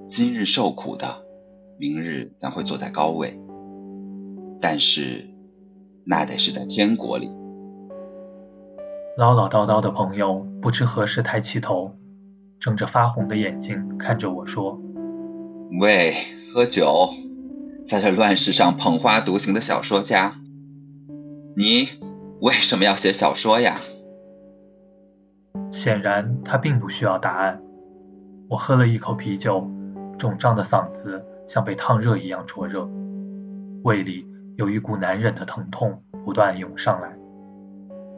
[0.08, 1.26] 今日受苦的，
[1.80, 3.42] 明日将会坐在高位，
[4.62, 5.28] 但是
[6.06, 7.32] 那得是在天国里。
[9.18, 11.96] 唠唠叨叨的朋友不知何时抬起头，
[12.60, 14.78] 睁着发红的眼睛看着我说
[15.80, 16.14] ：“喂，
[16.54, 17.08] 喝酒，
[17.88, 20.36] 在这乱世上捧花独行的小说家，
[21.56, 21.88] 你
[22.42, 23.78] 为什么要写小说呀？”
[25.72, 27.62] 显然他并不需要答案。
[28.50, 29.66] 我喝了一口啤酒，
[30.20, 32.86] 肿胀的嗓子像被烫热一样灼热，
[33.84, 37.18] 胃里有一股难忍的疼痛不断涌上来。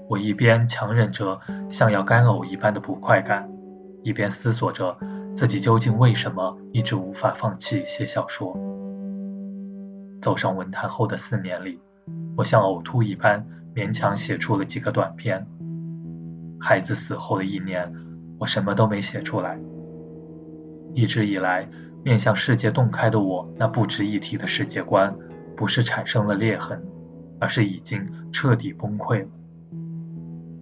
[0.09, 1.39] 我一边强忍着
[1.69, 3.49] 像要干呕一般的不快感，
[4.03, 4.97] 一边思索着
[5.35, 8.57] 自己究竟为什么一直无法放弃写小说。
[10.21, 11.79] 走上文坛后的四年里，
[12.37, 15.45] 我像呕吐一般勉强写出了几个短篇。
[16.59, 17.93] 孩子死后的一年，
[18.39, 19.59] 我什么都没写出来。
[20.93, 21.69] 一直以来
[22.03, 25.15] 面向世界洞开的我，那不值一提的世界观，
[25.55, 26.83] 不是产生了裂痕，
[27.39, 29.27] 而是已经彻底崩溃了。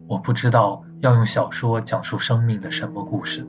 [0.08, 3.48] 我不知道要用小说讲述生命的什么故事，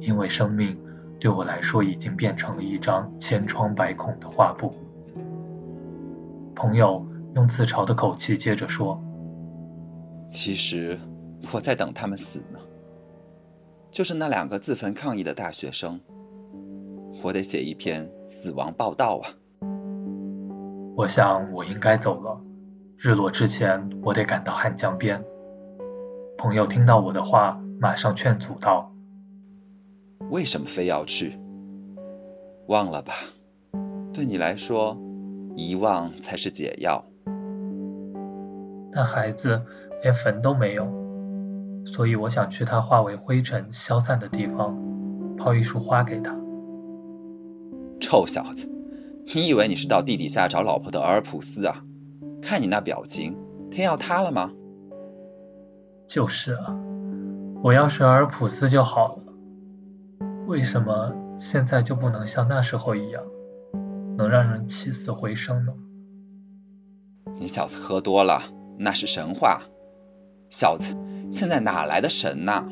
[0.00, 0.78] 因为生命
[1.20, 4.74] 对我来说已经变成了一张千疮百孔的画布。
[6.54, 8.98] 朋友用自嘲的口气接着说
[10.26, 10.98] ：“其实
[11.52, 12.58] 我在等他们死呢，
[13.90, 16.00] 就是那两个自焚抗议的大学生，
[17.22, 19.28] 我得写一篇死亡报道啊。”
[20.96, 22.40] 我想我应该走了，
[22.96, 25.22] 日落之前我得赶到汉江边。
[26.42, 28.92] 朋友听到我的话，马上劝阻道
[30.28, 31.38] ：“为什么非要去？
[32.66, 33.12] 忘了吧，
[34.12, 35.00] 对你来说，
[35.54, 37.04] 遗忘才是解药。
[38.92, 39.62] 但孩子
[40.02, 40.84] 连坟都没有，
[41.86, 44.76] 所以我想去他化为灰尘消散的地方，
[45.36, 46.36] 抛一束花给他。”
[48.02, 48.68] 臭小子，
[49.32, 51.84] 你以为你是到地底下找老婆的俄尔普斯啊？
[52.42, 53.38] 看你那表情，
[53.70, 54.50] 天要塌了吗？
[56.12, 56.76] 就是啊，
[57.62, 59.22] 我要是尔普斯就好了。
[60.46, 63.22] 为什么现在就不能像那时候一样，
[64.18, 65.72] 能让人起死回生呢？
[67.38, 68.42] 你小子喝多了，
[68.78, 69.62] 那是神话。
[70.50, 70.94] 小子，
[71.32, 72.68] 现在哪来的神呐？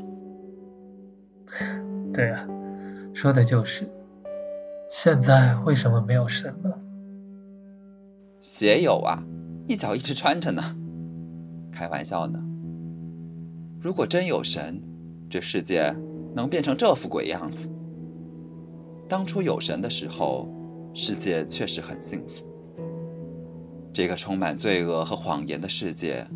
[2.13, 2.47] 对啊，
[3.15, 3.89] 说的就是。
[4.91, 6.71] 现在为什么没有神呢？
[8.39, 9.25] 鞋有啊，
[9.67, 10.77] 一脚一直穿着呢。
[11.73, 12.39] 开玩笑呢。
[13.81, 14.83] 如果真有神，
[15.31, 15.97] 这世界
[16.37, 17.67] 能变成这副鬼样子？
[19.09, 20.47] 当初有神的时候，
[20.93, 22.45] 世界确实很幸福。
[23.91, 26.27] 这个充满罪恶和谎言的世界，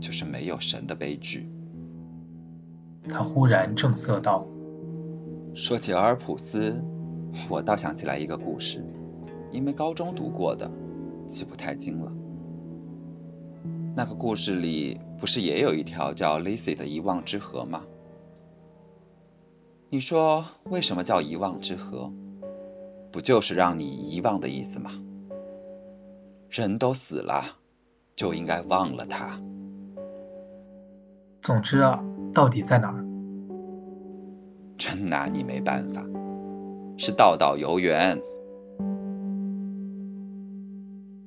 [0.00, 1.50] 就是没有神的悲剧。
[3.08, 4.46] 他忽然正色道
[5.54, 6.80] ：“说起俄尔普斯，
[7.48, 8.80] 我倒想起来一个故事，
[9.50, 10.70] 因为高中读过的，
[11.26, 12.12] 记不太清了。
[13.94, 17.84] 那个故事里不是也有一条叫 Lacy 的遗忘之河吗？
[19.90, 22.10] 你说为什么叫遗忘之河？
[23.10, 24.90] 不就是让你遗忘的意思吗？
[26.48, 27.44] 人都死了，
[28.16, 29.38] 就应该忘了他。
[31.42, 32.02] 总之啊，
[32.32, 33.04] 到底在哪儿？
[34.78, 36.02] 真拿你没办法，
[36.96, 38.18] 是道道游园。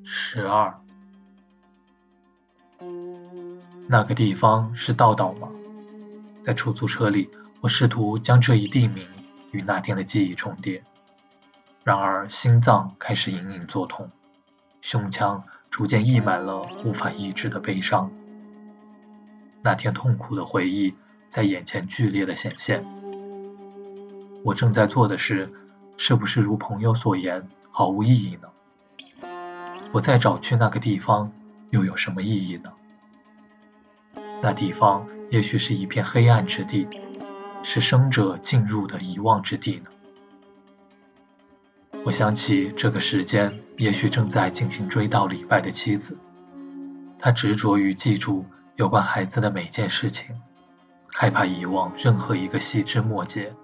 [0.03, 0.73] 十二。
[3.87, 5.47] 那个地方是道道吗？
[6.43, 7.29] 在出租车里，
[7.61, 9.07] 我试图将这一地名
[9.51, 10.83] 与那天的记忆重叠，
[11.83, 14.09] 然而心脏开始隐隐作痛，
[14.81, 18.11] 胸腔逐渐溢满了无法抑制的悲伤。
[19.61, 20.95] 那天痛苦的回忆
[21.29, 22.83] 在眼前剧烈的显现。
[24.43, 25.53] 我正在做的事，
[25.97, 28.49] 是不是如朋友所言毫无意义呢？
[29.91, 31.31] 我再找去那个地方，
[31.69, 32.71] 又有什么意义呢？
[34.41, 36.87] 那地方也许是一片黑暗之地，
[37.63, 39.85] 是生者进入的遗忘之地呢。
[42.03, 46.17] 我想起这个时间，也许正在进行追悼礼拜的妻子，
[47.17, 48.45] 她执着于记住
[48.75, 50.39] 有关孩子的每件事情，
[51.07, 53.55] 害怕遗忘任何一个细枝末节，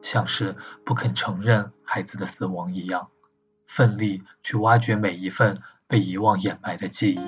[0.00, 3.08] 像是不肯承认孩子的死亡一样，
[3.66, 7.20] 奋力去挖掘每一份被遗忘掩埋的记忆。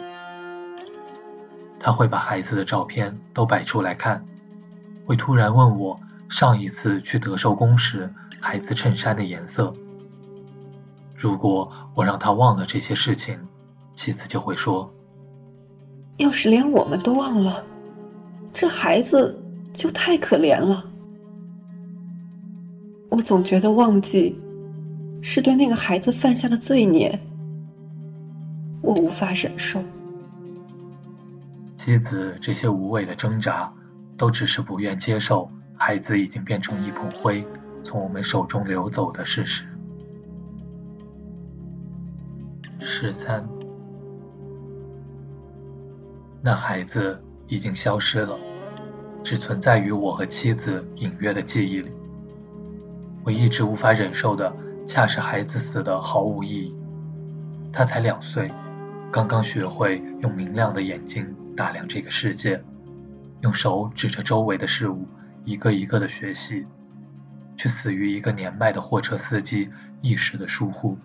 [1.87, 4.20] 他会把孩子的照片都摆出来看，
[5.05, 5.96] 会突然问我
[6.29, 9.72] 上一次去德寿宫时孩子衬衫的颜色。
[11.14, 13.38] 如果我让他忘了这些事情，
[13.94, 14.92] 妻子就会说
[16.18, 17.64] ：“要是连我们都忘了，
[18.53, 19.40] 这孩子
[19.72, 20.85] 就太可怜了。”
[23.11, 24.37] 我总觉得忘记
[25.22, 27.16] 是对那个孩子犯下的罪孽，
[28.83, 29.81] 我无法忍受。
[31.87, 33.72] 妻子这些无谓的挣扎，
[34.16, 37.46] 都只是不愿接受孩子已经变成一捧灰，
[37.85, 39.64] 从我们手中流走的事实。
[42.81, 43.49] 十三，
[46.42, 48.37] 那孩子已经消失了，
[49.22, 51.92] 只存在于我和妻子隐约的记忆里。
[53.22, 54.53] 我一直无法忍受的，
[54.88, 56.77] 恰是孩子死的毫无意义。
[57.72, 58.51] 他才两岁，
[59.12, 61.33] 刚刚学会用明亮的眼睛。
[61.57, 62.62] 打量这个世界，
[63.40, 65.09] 用手指着周围的事物，
[65.45, 66.66] 一个一个的学习，
[67.57, 69.71] 却死于一个年迈的货车司机
[70.03, 70.99] 一时的疏忽。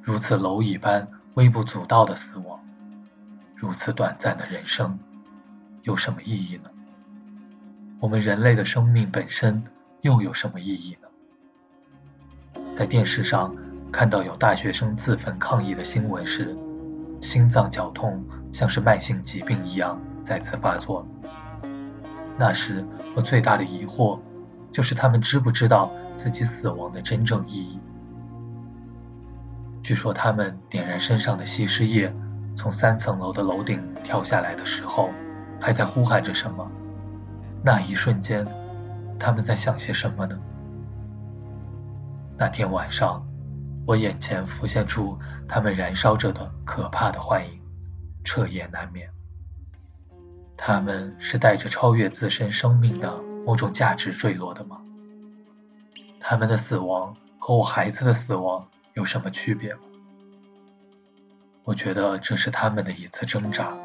[0.00, 2.58] 如此蝼蚁般微不足道的死亡，
[3.56, 4.98] 如此短暂的人生，
[5.82, 6.70] 有什么意义呢？
[8.00, 9.62] 我们人类的生命本身
[10.00, 11.08] 又有什么意义呢？
[12.74, 13.54] 在电视上
[13.92, 16.56] 看到有大学生自焚抗议的新闻时，
[17.22, 18.22] 心脏绞痛。
[18.52, 21.06] 像是慢性疾病一样再次发作。
[22.36, 22.84] 那时
[23.16, 24.20] 我最大的疑惑，
[24.70, 27.80] 就是他们知不知道自己死亡的真正意义？
[29.82, 32.14] 据说他们点燃身上的吸尸液，
[32.54, 35.08] 从三层楼的楼顶跳下来的时候，
[35.58, 36.70] 还在呼喊着什么？
[37.64, 38.46] 那一瞬间，
[39.18, 40.38] 他们在想些什么呢？
[42.36, 43.26] 那天晚上，
[43.86, 45.18] 我眼前浮现出
[45.48, 47.60] 他们燃烧着的可怕的幻影。
[48.24, 49.10] 彻夜难眠。
[50.56, 54.80] 他们是带着超越自身生命的某种价值坠落的吗？
[56.20, 59.80] 他们的死亡和我孩子的死亡有什么区别吗？
[61.64, 63.76] 我觉得这是他们的一次挣扎。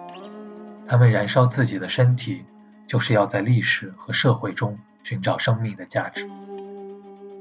[0.88, 2.45] 他们燃烧自己的身体，
[2.86, 6.30] 就是要在历史和社会中寻找生命的价值。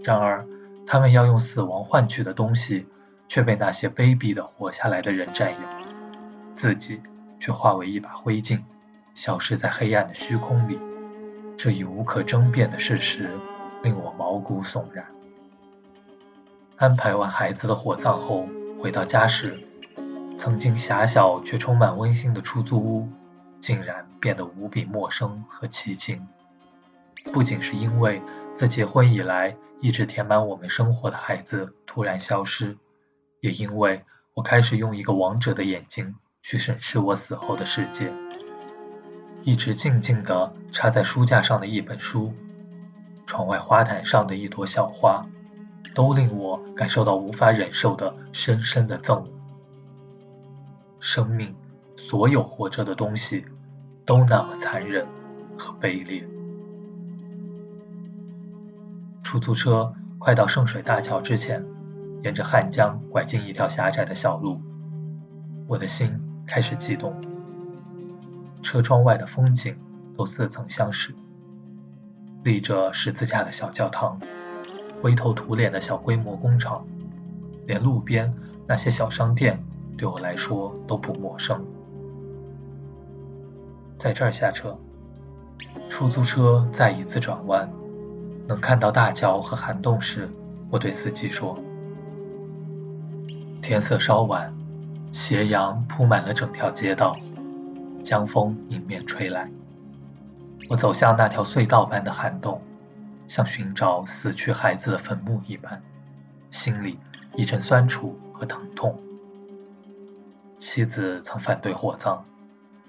[0.02, 0.46] 然而，
[0.86, 2.86] 他们要用死亡换取的东西，
[3.28, 5.58] 却被那些卑鄙的活下来的人占有。
[6.54, 7.02] 自己
[7.38, 8.62] 却化为一把灰烬，
[9.12, 10.78] 消失在黑暗的虚空里。
[11.56, 13.30] 这一无可争辩的事实
[13.82, 15.04] 令我毛骨悚然。
[16.76, 18.46] 安排完孩子的火葬后，
[18.78, 19.58] 回到家时，
[20.38, 23.08] 曾经狭小却充满温馨的出租屋，
[23.60, 26.26] 竟然变得无比陌生和凄清。
[27.32, 28.22] 不仅是因为
[28.52, 32.76] 自结婚以来一直填满我们生活的孩子突然消失，
[33.40, 34.04] 也因为
[34.34, 36.14] 我开始用一个王者的眼睛。
[36.48, 38.08] 去审视我死后的世界，
[39.42, 42.32] 一直静静地插在书架上的一本书，
[43.26, 45.26] 窗外花坛上的一朵小花，
[45.92, 49.28] 都令我感受到无法忍受的深深的憎恶。
[51.00, 51.52] 生命，
[51.96, 53.44] 所有活着的东西，
[54.04, 55.04] 都那么残忍
[55.58, 56.35] 和卑劣。
[59.26, 61.66] 出租车快到圣水大桥之前，
[62.22, 64.60] 沿着汉江拐进一条狭窄的小路，
[65.66, 66.16] 我的心。
[66.46, 67.12] 开始悸动。
[68.62, 69.76] 车窗外的风景
[70.16, 71.12] 都似曾相识，
[72.44, 74.20] 立着十字架的小教堂，
[75.02, 76.86] 灰头土脸的小规模工厂，
[77.66, 78.32] 连路边
[78.64, 79.60] 那些小商店
[79.98, 81.66] 对我来说都不陌生。
[83.98, 84.78] 在这儿下车，
[85.90, 87.68] 出租车再一次转弯，
[88.46, 90.28] 能看到大桥和涵洞时，
[90.70, 91.58] 我对司机说
[93.60, 94.54] ：“天色稍晚，
[95.12, 97.16] 斜阳铺满了整条街道，
[98.04, 99.50] 江风迎面吹来。
[100.68, 102.62] 我走向那条隧道般的涵洞，
[103.26, 105.82] 像寻找死去孩子的坟墓一般，
[106.50, 106.98] 心里
[107.34, 108.98] 一阵酸楚和疼痛。
[110.58, 112.24] 妻子曾反对火葬，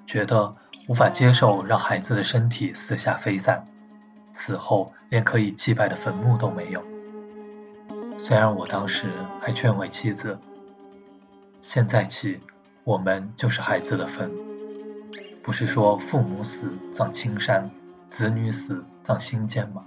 [0.05, 0.55] 觉得。”
[0.87, 3.67] 无法接受让孩子的身体四下飞散，
[4.39, 6.83] 死后连可以祭拜的坟墓都没有。
[8.19, 9.09] 虽然我当时
[9.41, 10.37] 还劝慰妻子
[11.59, 12.39] ：“现在起，
[12.83, 14.31] 我们就是孩子的坟，
[15.41, 17.69] 不是说父母死葬青山，
[18.11, 19.83] 子女死葬心间吗？”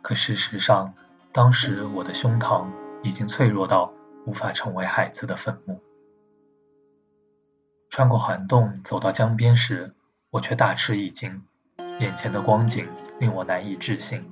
[0.00, 0.94] 可事实上，
[1.30, 2.66] 当时我的胸膛
[3.02, 3.92] 已经脆弱到
[4.24, 5.78] 无法成为孩子的坟墓。
[7.90, 9.94] 穿过涵洞走到江边时，
[10.30, 11.44] 我却大吃一惊，
[12.00, 12.86] 眼前的光景
[13.20, 14.24] 令我难以置信。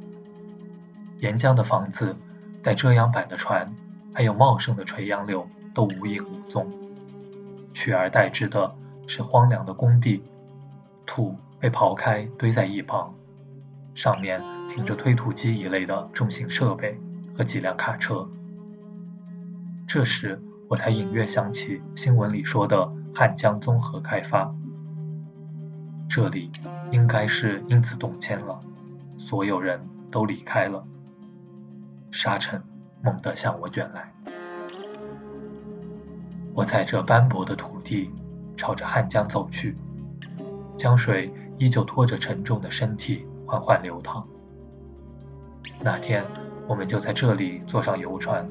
[1.20, 2.16] 沿江的房子、
[2.62, 3.74] 带遮阳板的船，
[4.12, 6.70] 还有茂盛的垂杨柳都无影无踪，
[7.72, 8.74] 取而代之的
[9.06, 10.22] 是荒凉的工地，
[11.06, 13.14] 土被刨开堆在一旁，
[13.94, 16.98] 上面停着推土机一类的重型设备
[17.36, 18.28] 和几辆卡车。
[19.86, 22.92] 这时，我才隐约想起新闻里说的。
[23.14, 24.54] 汉江综合开发，
[26.14, 26.50] 这里
[26.90, 28.60] 应该是因此动迁了，
[29.16, 30.84] 所有人都离开了，
[32.10, 32.62] 沙尘
[33.02, 34.12] 猛地向我卷来。
[36.52, 38.10] 我踩着斑驳的土地，
[38.58, 39.74] 朝着汉江走去，
[40.76, 44.28] 江水依旧拖着沉重的身体缓缓流淌。
[45.80, 46.22] 那天，
[46.68, 48.46] 我们就在这里坐上游船，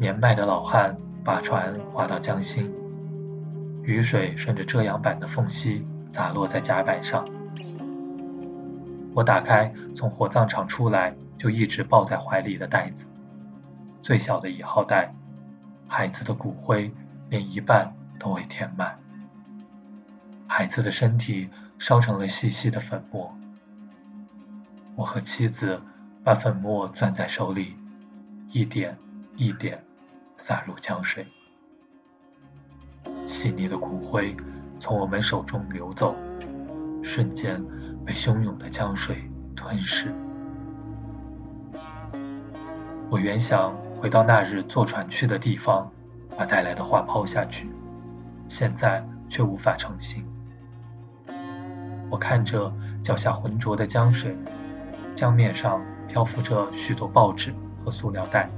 [0.00, 2.74] 年迈的老汉把船划到江心。
[3.84, 7.26] 雨水顺着遮阳板的缝隙洒落在甲板上。
[9.14, 13.06] 我打开从火葬场出来就一直抱在怀里的袋子，
[14.02, 15.14] 最小的一号袋，
[15.88, 16.92] 孩子的骨灰
[17.28, 18.98] 连一半都未填满，
[20.46, 21.48] 孩子的身体
[21.78, 23.34] 烧成了细细的粉末。
[24.94, 25.80] 我和妻子
[26.22, 27.76] 把粉末攥在手里，
[28.50, 28.96] 一点
[29.36, 29.82] 一点
[30.36, 31.26] 洒入江水。
[33.26, 34.36] 细腻的骨灰
[34.80, 36.16] 从我们手中流走，
[37.02, 37.62] 瞬间
[38.04, 40.10] 被汹涌的江水吞噬。
[43.10, 45.90] 我原想回到那日坐船去的地方，
[46.34, 47.68] 把带来的花抛下去，
[48.48, 50.24] 现在却无法成行。
[52.08, 52.72] 我看着
[53.02, 54.34] 脚下浑浊的江水，
[55.14, 57.52] 江面上漂浮着许多报纸
[57.84, 58.48] 和塑料袋，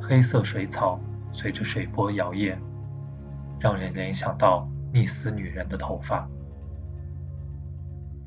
[0.00, 1.00] 黑色水草
[1.32, 2.54] 随着水波摇曳。
[3.58, 6.28] 让人联想到溺死女人的头发。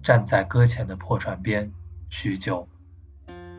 [0.03, 1.71] 站在搁浅的破船边，
[2.09, 2.67] 许久，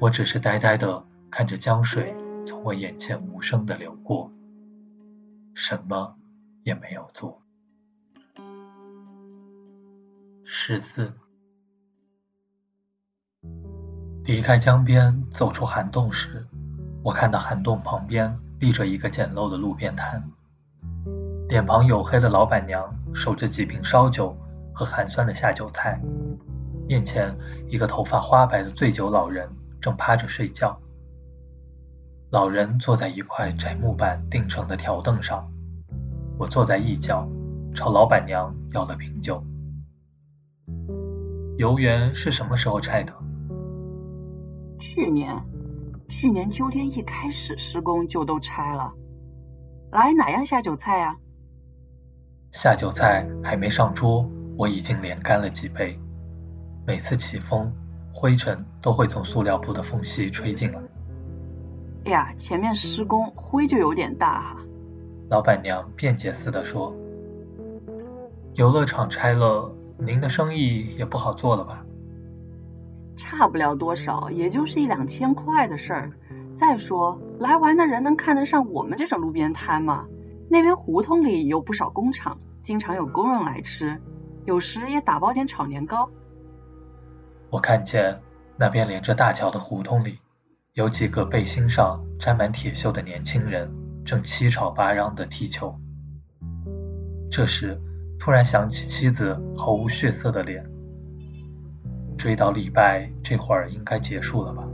[0.00, 2.14] 我只是呆呆地看着江水
[2.46, 4.30] 从我眼前无声地流过，
[5.54, 6.16] 什么
[6.64, 7.40] 也没有做。
[10.44, 11.12] 十四，
[14.24, 16.46] 离开江边，走出涵洞时，
[17.02, 20.28] 我看到涵洞旁边立着一个简陋的路边摊。
[21.52, 24.34] 脸庞黝黑的老板娘守着几瓶烧酒
[24.72, 26.00] 和寒酸的下酒菜，
[26.88, 27.36] 面前
[27.68, 29.46] 一个头发花白的醉酒老人
[29.78, 30.80] 正趴着睡觉。
[32.30, 35.46] 老人坐在一块窄木板钉成的条凳上，
[36.38, 37.28] 我坐在一角，
[37.74, 39.44] 朝老板娘要了瓶酒。
[41.58, 43.12] 游园是什么时候拆的？
[44.80, 45.36] 去年，
[46.08, 48.94] 去年秋天一开始施工就都拆了。
[49.90, 51.18] 来哪样下酒菜呀？
[52.52, 54.28] 下酒菜还没上桌，
[54.58, 55.98] 我已经连干了几杯。
[56.86, 57.72] 每次起风，
[58.12, 60.78] 灰尘都会从塑料布的缝隙吹进来。
[62.04, 64.56] 哎呀，前面施工灰就有点大哈。
[65.30, 66.94] 老板娘辩解似的说
[68.54, 71.82] ：“游乐场拆了，您的生意也不好做了吧？”
[73.16, 76.12] 差不了多少，也就是一两千块的事儿。
[76.52, 80.04] 再说，来玩的人能看得上我们这种路边摊吗？
[80.52, 83.98] 那边胡同里有不少工厂，经常有工人来吃，
[84.44, 86.10] 有时也打包点炒年糕。
[87.48, 88.20] 我看见
[88.58, 90.18] 那边连着大桥的胡同里，
[90.74, 93.72] 有几个背心上沾满铁锈的年轻人，
[94.04, 95.74] 正七吵八嚷地踢球。
[97.30, 97.80] 这时，
[98.20, 100.70] 突然想起妻子毫无血色的脸。
[102.18, 104.68] 追悼礼拜这会儿应该结束了吧？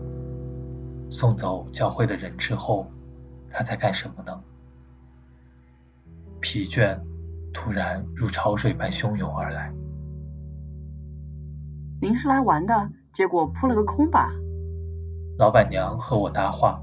[1.09, 2.91] 送走教会的人之后，
[3.53, 4.43] 他在干什么呢？
[6.51, 6.99] 疲倦
[7.53, 9.70] 突然如潮水般汹涌而来。
[12.01, 14.30] 您是来玩的，结果扑了个空吧？
[15.38, 16.80] 老板娘和我搭话。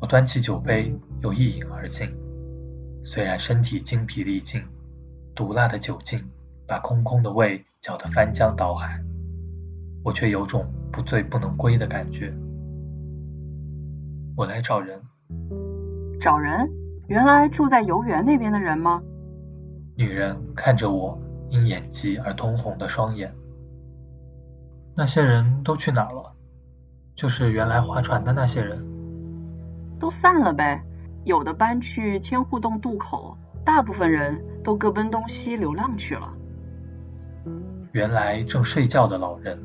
[0.00, 2.08] 我端起酒杯，又一饮而尽。
[3.04, 4.62] 虽然身体精疲力尽，
[5.34, 6.24] 毒辣的酒劲
[6.66, 8.98] 把空空的胃搅得翻江倒海，
[10.02, 12.32] 我却有种不醉不能归的感觉。
[14.34, 14.98] 我来找人。
[16.18, 16.66] 找人？
[17.08, 19.02] 原来住在游园那边的人吗？
[19.96, 23.34] 女人看着我因眼疾而通红的双眼。
[24.94, 26.34] 那些人都去哪儿了？
[27.14, 28.78] 就是原来划船的那些人。
[29.98, 30.84] 都散了呗，
[31.24, 33.34] 有的搬去千户洞渡口，
[33.64, 36.34] 大部分人都各奔东西流浪去了。
[37.92, 39.58] 原来正睡觉的老人，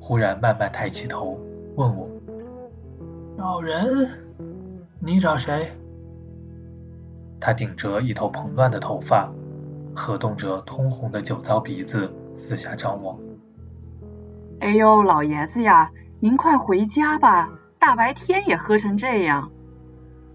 [0.00, 1.36] 忽然慢慢抬起头，
[1.74, 2.08] 问我
[3.36, 4.08] ：“老人，
[5.00, 5.68] 你找谁？”
[7.40, 9.30] 他顶着一头蓬乱的头发，
[9.94, 13.18] 合动着通红的酒糟鼻子，四下张望。
[14.60, 19.50] 哎呦，老爷子呀，您快回家吧，大白天也喝成这样。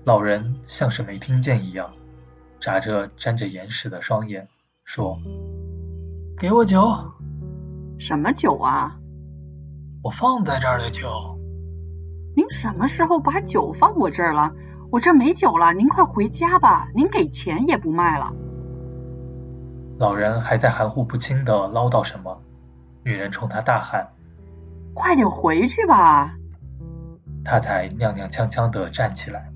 [0.04, 1.92] 老人像是没听见一样，
[2.60, 4.48] 眨着沾着眼屎的双眼，
[4.84, 5.18] 说
[6.38, 6.88] ：“给我酒。
[8.00, 8.98] ”“什么酒啊
[10.04, 11.38] ？”“我放在这儿的酒。
[12.36, 14.54] ”“您什么时候把酒放我这儿了？
[14.92, 18.34] 我这没酒了，您快回家吧，您给钱也不卖了。”
[19.98, 22.42] 老人还在含糊不清的唠叨什么，
[23.04, 24.10] 女人冲他大喊
[24.94, 26.36] ：“快点回去吧！”
[27.46, 29.50] 他才踉踉跄跄的站起来。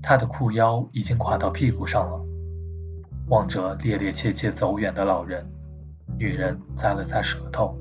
[0.00, 2.20] 他的裤腰已经垮到屁股上了，
[3.28, 5.44] 望着趔趔趄趄走远的老人，
[6.16, 7.76] 女人咂了咂舌头。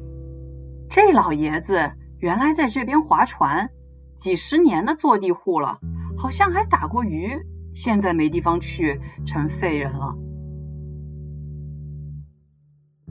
[0.90, 3.70] 这老爷子原来在这边划船，
[4.16, 5.80] 几十年的坐地户了，
[6.18, 7.46] 好像还打过鱼，
[7.76, 10.16] 现在没地方去，成废人了。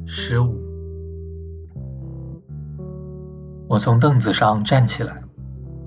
[0.05, 0.61] 十五，
[3.69, 5.23] 我从凳子上站起来，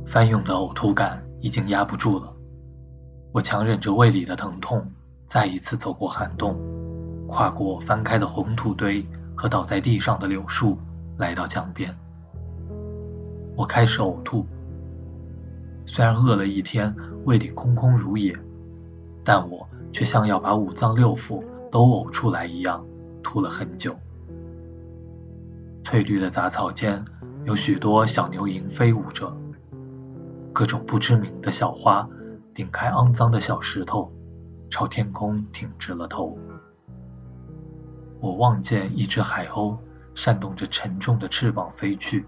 [0.06, 2.34] 翻涌的呕吐感已经压不住了。
[3.32, 4.92] 我强忍着胃里的疼痛，
[5.28, 6.58] 再一次走过涵洞，
[7.28, 9.06] 跨过翻开的红土堆
[9.36, 10.78] 和倒在地上的柳树，
[11.18, 11.96] 来到江边。
[13.56, 14.46] 我开始呕吐。
[15.86, 16.96] 虽然饿了一天，
[17.26, 18.36] 胃里空空如也，
[19.24, 22.86] 但我却像要把五脏六腑都呕出来一样，
[23.22, 23.96] 吐了很久。
[25.84, 27.04] 翠绿的杂草间，
[27.46, 29.36] 有许多小牛蝇飞舞着，
[30.54, 32.08] 各种不知名的小花。
[32.52, 34.12] 顶开肮脏的小石头，
[34.70, 36.38] 朝天空挺直了头。
[38.20, 39.78] 我望见一只海鸥
[40.14, 42.26] 扇动着沉重的翅膀飞去，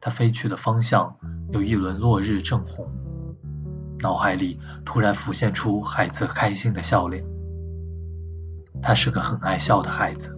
[0.00, 1.14] 它飞去的方向
[1.52, 2.88] 有一轮落日正红。
[4.00, 7.24] 脑海里突然浮现出孩子开心的笑脸。
[8.82, 10.36] 他是个很爱笑的孩子。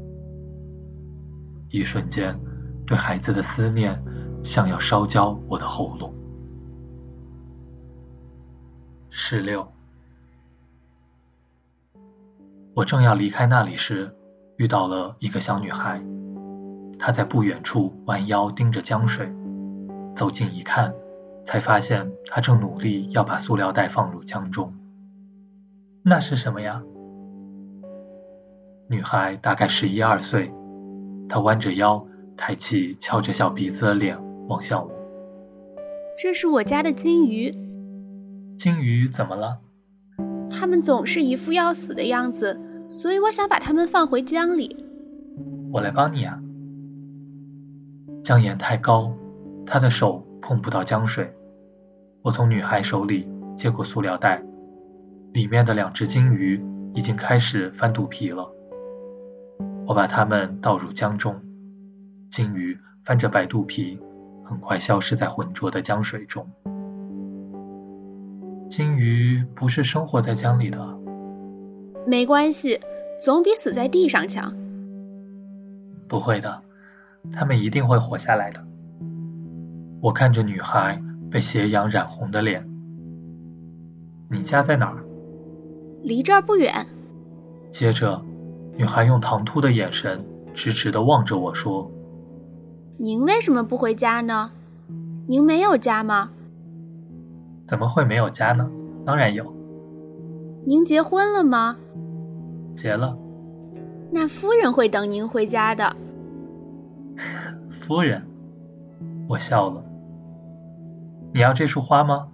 [1.71, 2.39] 一瞬间，
[2.87, 4.03] 对孩子的思念
[4.43, 6.15] 像要烧焦我的喉咙。
[9.11, 9.67] 十六，
[12.75, 14.15] 我正要离开那里时，
[14.57, 16.01] 遇到了一个小女孩。
[16.99, 19.31] 她在不远处弯腰盯着江水，
[20.15, 20.95] 走近一看，
[21.49, 24.75] 才发现他正努力要把塑料袋放入江中。
[26.03, 26.83] 那是什么呀？
[28.91, 30.53] 女孩大概十一二岁，
[31.27, 34.19] 她弯着腰，抬起翘着小鼻子的脸
[34.49, 34.91] 望向我。
[36.23, 37.51] 这是我家的金鱼。
[38.59, 39.59] 金鱼怎么了？
[40.51, 44.77] 它们总是一副要死的样子，所以我想把它们放回江里。
[45.73, 46.39] 我来帮你啊。
[48.23, 49.15] 江沿太高，
[49.65, 51.33] 他的手碰不到江水。
[52.23, 54.43] 我从女孩手里接过塑料袋，
[55.33, 56.63] 里面的两只金鱼
[56.95, 58.53] 已经开始翻肚皮了。
[59.87, 61.41] 我把它们倒入江中，
[62.31, 63.99] 金鱼翻着白肚皮，
[64.45, 66.47] 很快消失在浑浊的江水中。
[68.69, 70.99] 金鱼不是生活在江里的，
[72.07, 72.79] 没关系，
[73.19, 74.53] 总比死在地上强。
[76.09, 76.63] 不会的，
[77.33, 78.63] 它们一定会活下来的。
[80.03, 81.01] 我看着女孩
[81.31, 82.69] 被斜阳染红的脸。
[84.31, 85.05] 你家在哪儿？
[86.03, 86.87] 离这儿不远。
[87.71, 88.23] 接着，
[88.77, 90.25] 女孩用唐突的眼神
[90.55, 91.91] 直直地望着我说
[92.99, 94.53] ：“您为什么不回家呢？
[95.27, 96.31] 您没有家吗？”
[97.67, 98.71] 怎么会没有家呢？
[99.05, 99.55] 当然有。
[100.65, 101.77] 您结婚了吗？
[102.75, 103.17] 结了。
[104.11, 105.95] 那夫人会等您回家的。
[107.81, 108.23] 夫人，
[109.29, 109.85] 我笑了。
[111.39, 112.31] 你要这束花吗？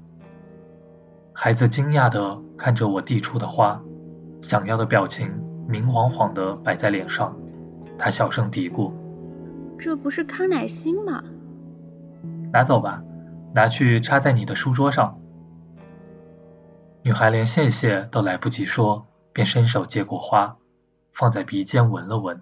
[1.35, 3.83] 孩子惊讶地看着我递出的花，
[4.41, 7.37] 想要的表情明晃晃地摆在脸上。
[7.99, 8.91] 他小声嘀咕
[9.79, 11.23] ：“这不是康乃馨吗？”
[12.51, 13.05] 拿走吧，
[13.55, 15.21] 拿去插在你的书桌上。
[17.03, 20.57] 女孩连谢谢都来不及说，便伸手接过花，
[21.13, 22.41] 放在鼻尖闻了闻，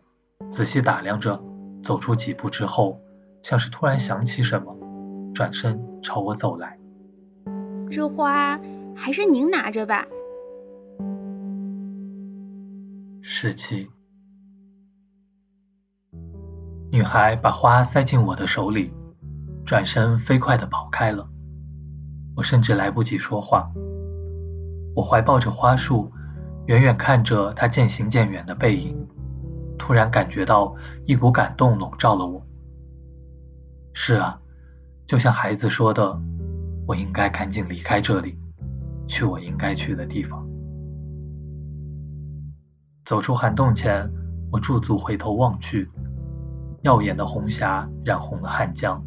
[0.48, 1.42] 仔细打量着。
[1.82, 3.00] 走出几步之后，
[3.42, 4.76] 像是突然想起什么，
[5.34, 6.78] 转身朝我走来。
[7.90, 8.58] 这花
[8.94, 10.04] 还是您拿着吧。
[13.20, 13.88] 十七。
[16.90, 18.92] 女孩把花塞进我的手里。
[19.64, 21.26] 转身飞快地跑开了，
[22.36, 23.70] 我甚至来不及说话。
[24.94, 26.10] 我怀抱着花束，
[26.66, 29.06] 远远看着她渐行渐远的背影，
[29.78, 30.74] 突然感觉到
[31.06, 32.44] 一股感动笼罩了我。
[33.94, 34.41] 是啊，
[35.06, 36.20] 就像孩子说的，
[36.86, 38.38] 我应该赶紧离开这里，
[39.06, 40.48] 去我应该去的地方。
[43.04, 44.10] 走出涵洞前，
[44.50, 45.90] 我驻足回头望去，
[46.82, 49.04] 耀眼的红霞染红了汉江。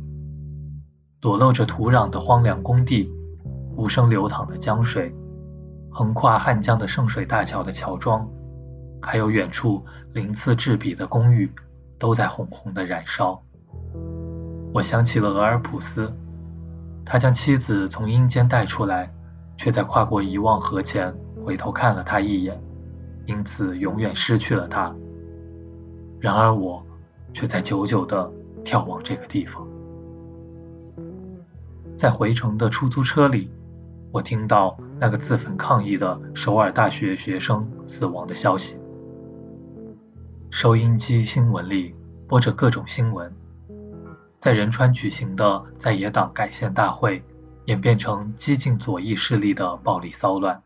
[1.21, 3.09] 裸露着土壤的荒凉工地，
[3.75, 5.15] 无声流淌的江水，
[5.89, 8.29] 横跨汉江的圣水大桥的桥桩，
[9.01, 9.83] 还有远处
[10.13, 11.51] 鳞次栉比的公寓，
[11.97, 13.41] 都在红红的燃烧。
[14.75, 16.11] 我想起了俄尔普斯，
[17.05, 19.09] 他将妻子从阴间带出来，
[19.55, 21.15] 却在跨过遗忘河前
[21.45, 22.61] 回头看了他一眼，
[23.25, 24.93] 因此永远失去了他。
[26.19, 26.85] 然而我，
[27.31, 28.29] 却在久久地
[28.65, 29.65] 眺望这个地方。
[31.95, 33.49] 在回程的出租车里，
[34.11, 38.77] 我听到那个自焚抗议的首尔大学学生死亡的消息。
[40.49, 41.95] 收音机新闻里
[42.27, 43.31] 播着各种新闻，
[44.39, 47.23] 在仁川举行的在野党改宪大会
[47.65, 50.61] 演变成激进左翼势力的暴力骚乱。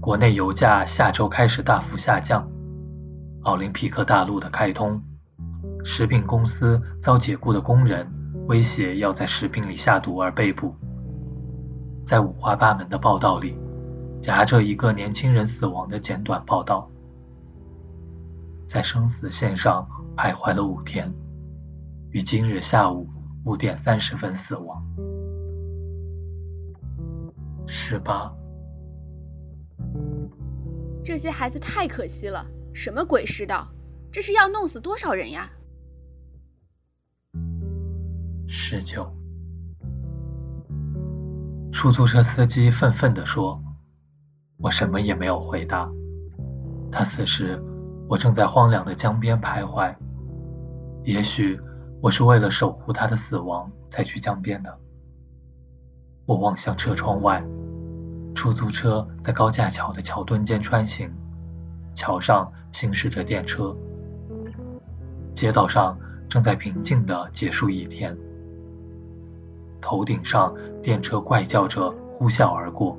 [0.00, 2.50] 国内油价下周开始大幅下降。
[3.42, 5.02] 奥林匹克大陆的开通，
[5.84, 8.10] 食品公司遭解雇的工人。
[8.46, 10.76] 威胁要在食品里下毒而被捕，
[12.04, 13.56] 在五花八门的报道里，
[14.20, 16.90] 夹着一个年轻人死亡的简短报道，
[18.66, 21.10] 在生死线上徘徊了五天，
[22.14, 23.08] 于今日下午
[23.44, 24.80] 五点三十分死亡。
[27.66, 28.32] 十八，
[31.02, 33.68] 这些孩子太可惜了，什么鬼世道？
[34.12, 35.50] 这是要弄死多少人呀？
[38.46, 39.12] 十九，
[41.72, 43.60] 出租车司机愤愤地说
[44.62, 45.90] ：“我什么也没有回答。
[46.92, 47.60] 他死时，
[48.08, 49.92] 我正在荒凉的江边徘徊。
[51.02, 51.60] 也许
[52.04, 54.78] 我是为了守护他的死亡才去江边的。”
[56.28, 57.42] 我望向车窗外，
[58.34, 61.10] 出租车在高架桥的桥墩间穿行，
[61.94, 63.74] 桥上行驶着电车，
[65.34, 65.98] 街道上
[66.28, 68.14] 正在平静地结束一天。
[69.80, 72.98] 头顶上，电车怪叫着呼啸而过；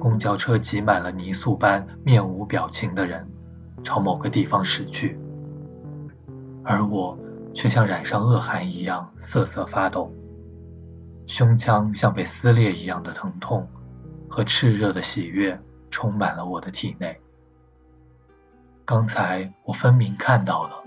[0.00, 3.24] 公交车挤满了泥塑般面无表情的人，
[3.84, 5.16] 朝某个地方驶去。
[6.64, 7.16] 而我
[7.54, 10.12] 却像染上恶寒一样瑟瑟发抖，
[11.26, 13.68] 胸腔像被撕裂一样的疼痛
[14.28, 17.20] 和炽热的喜悦充满了我的体内。
[18.84, 20.82] 刚才我分明看到了，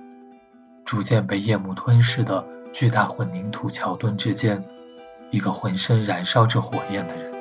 [0.86, 4.64] 逐渐被夜幕吞噬的巨大混凝土桥墩之间。
[5.32, 7.32] 一个浑身燃烧着火焰的人，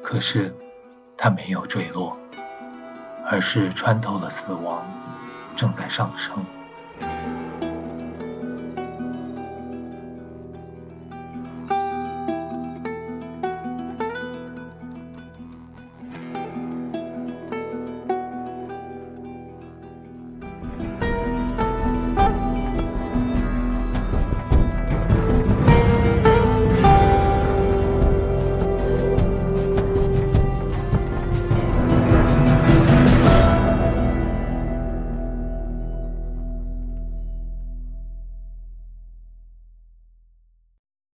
[0.00, 0.54] 可是
[1.16, 2.16] 他没有坠落，
[3.26, 4.84] 而是穿透了死亡，
[5.56, 6.38] 正在上升。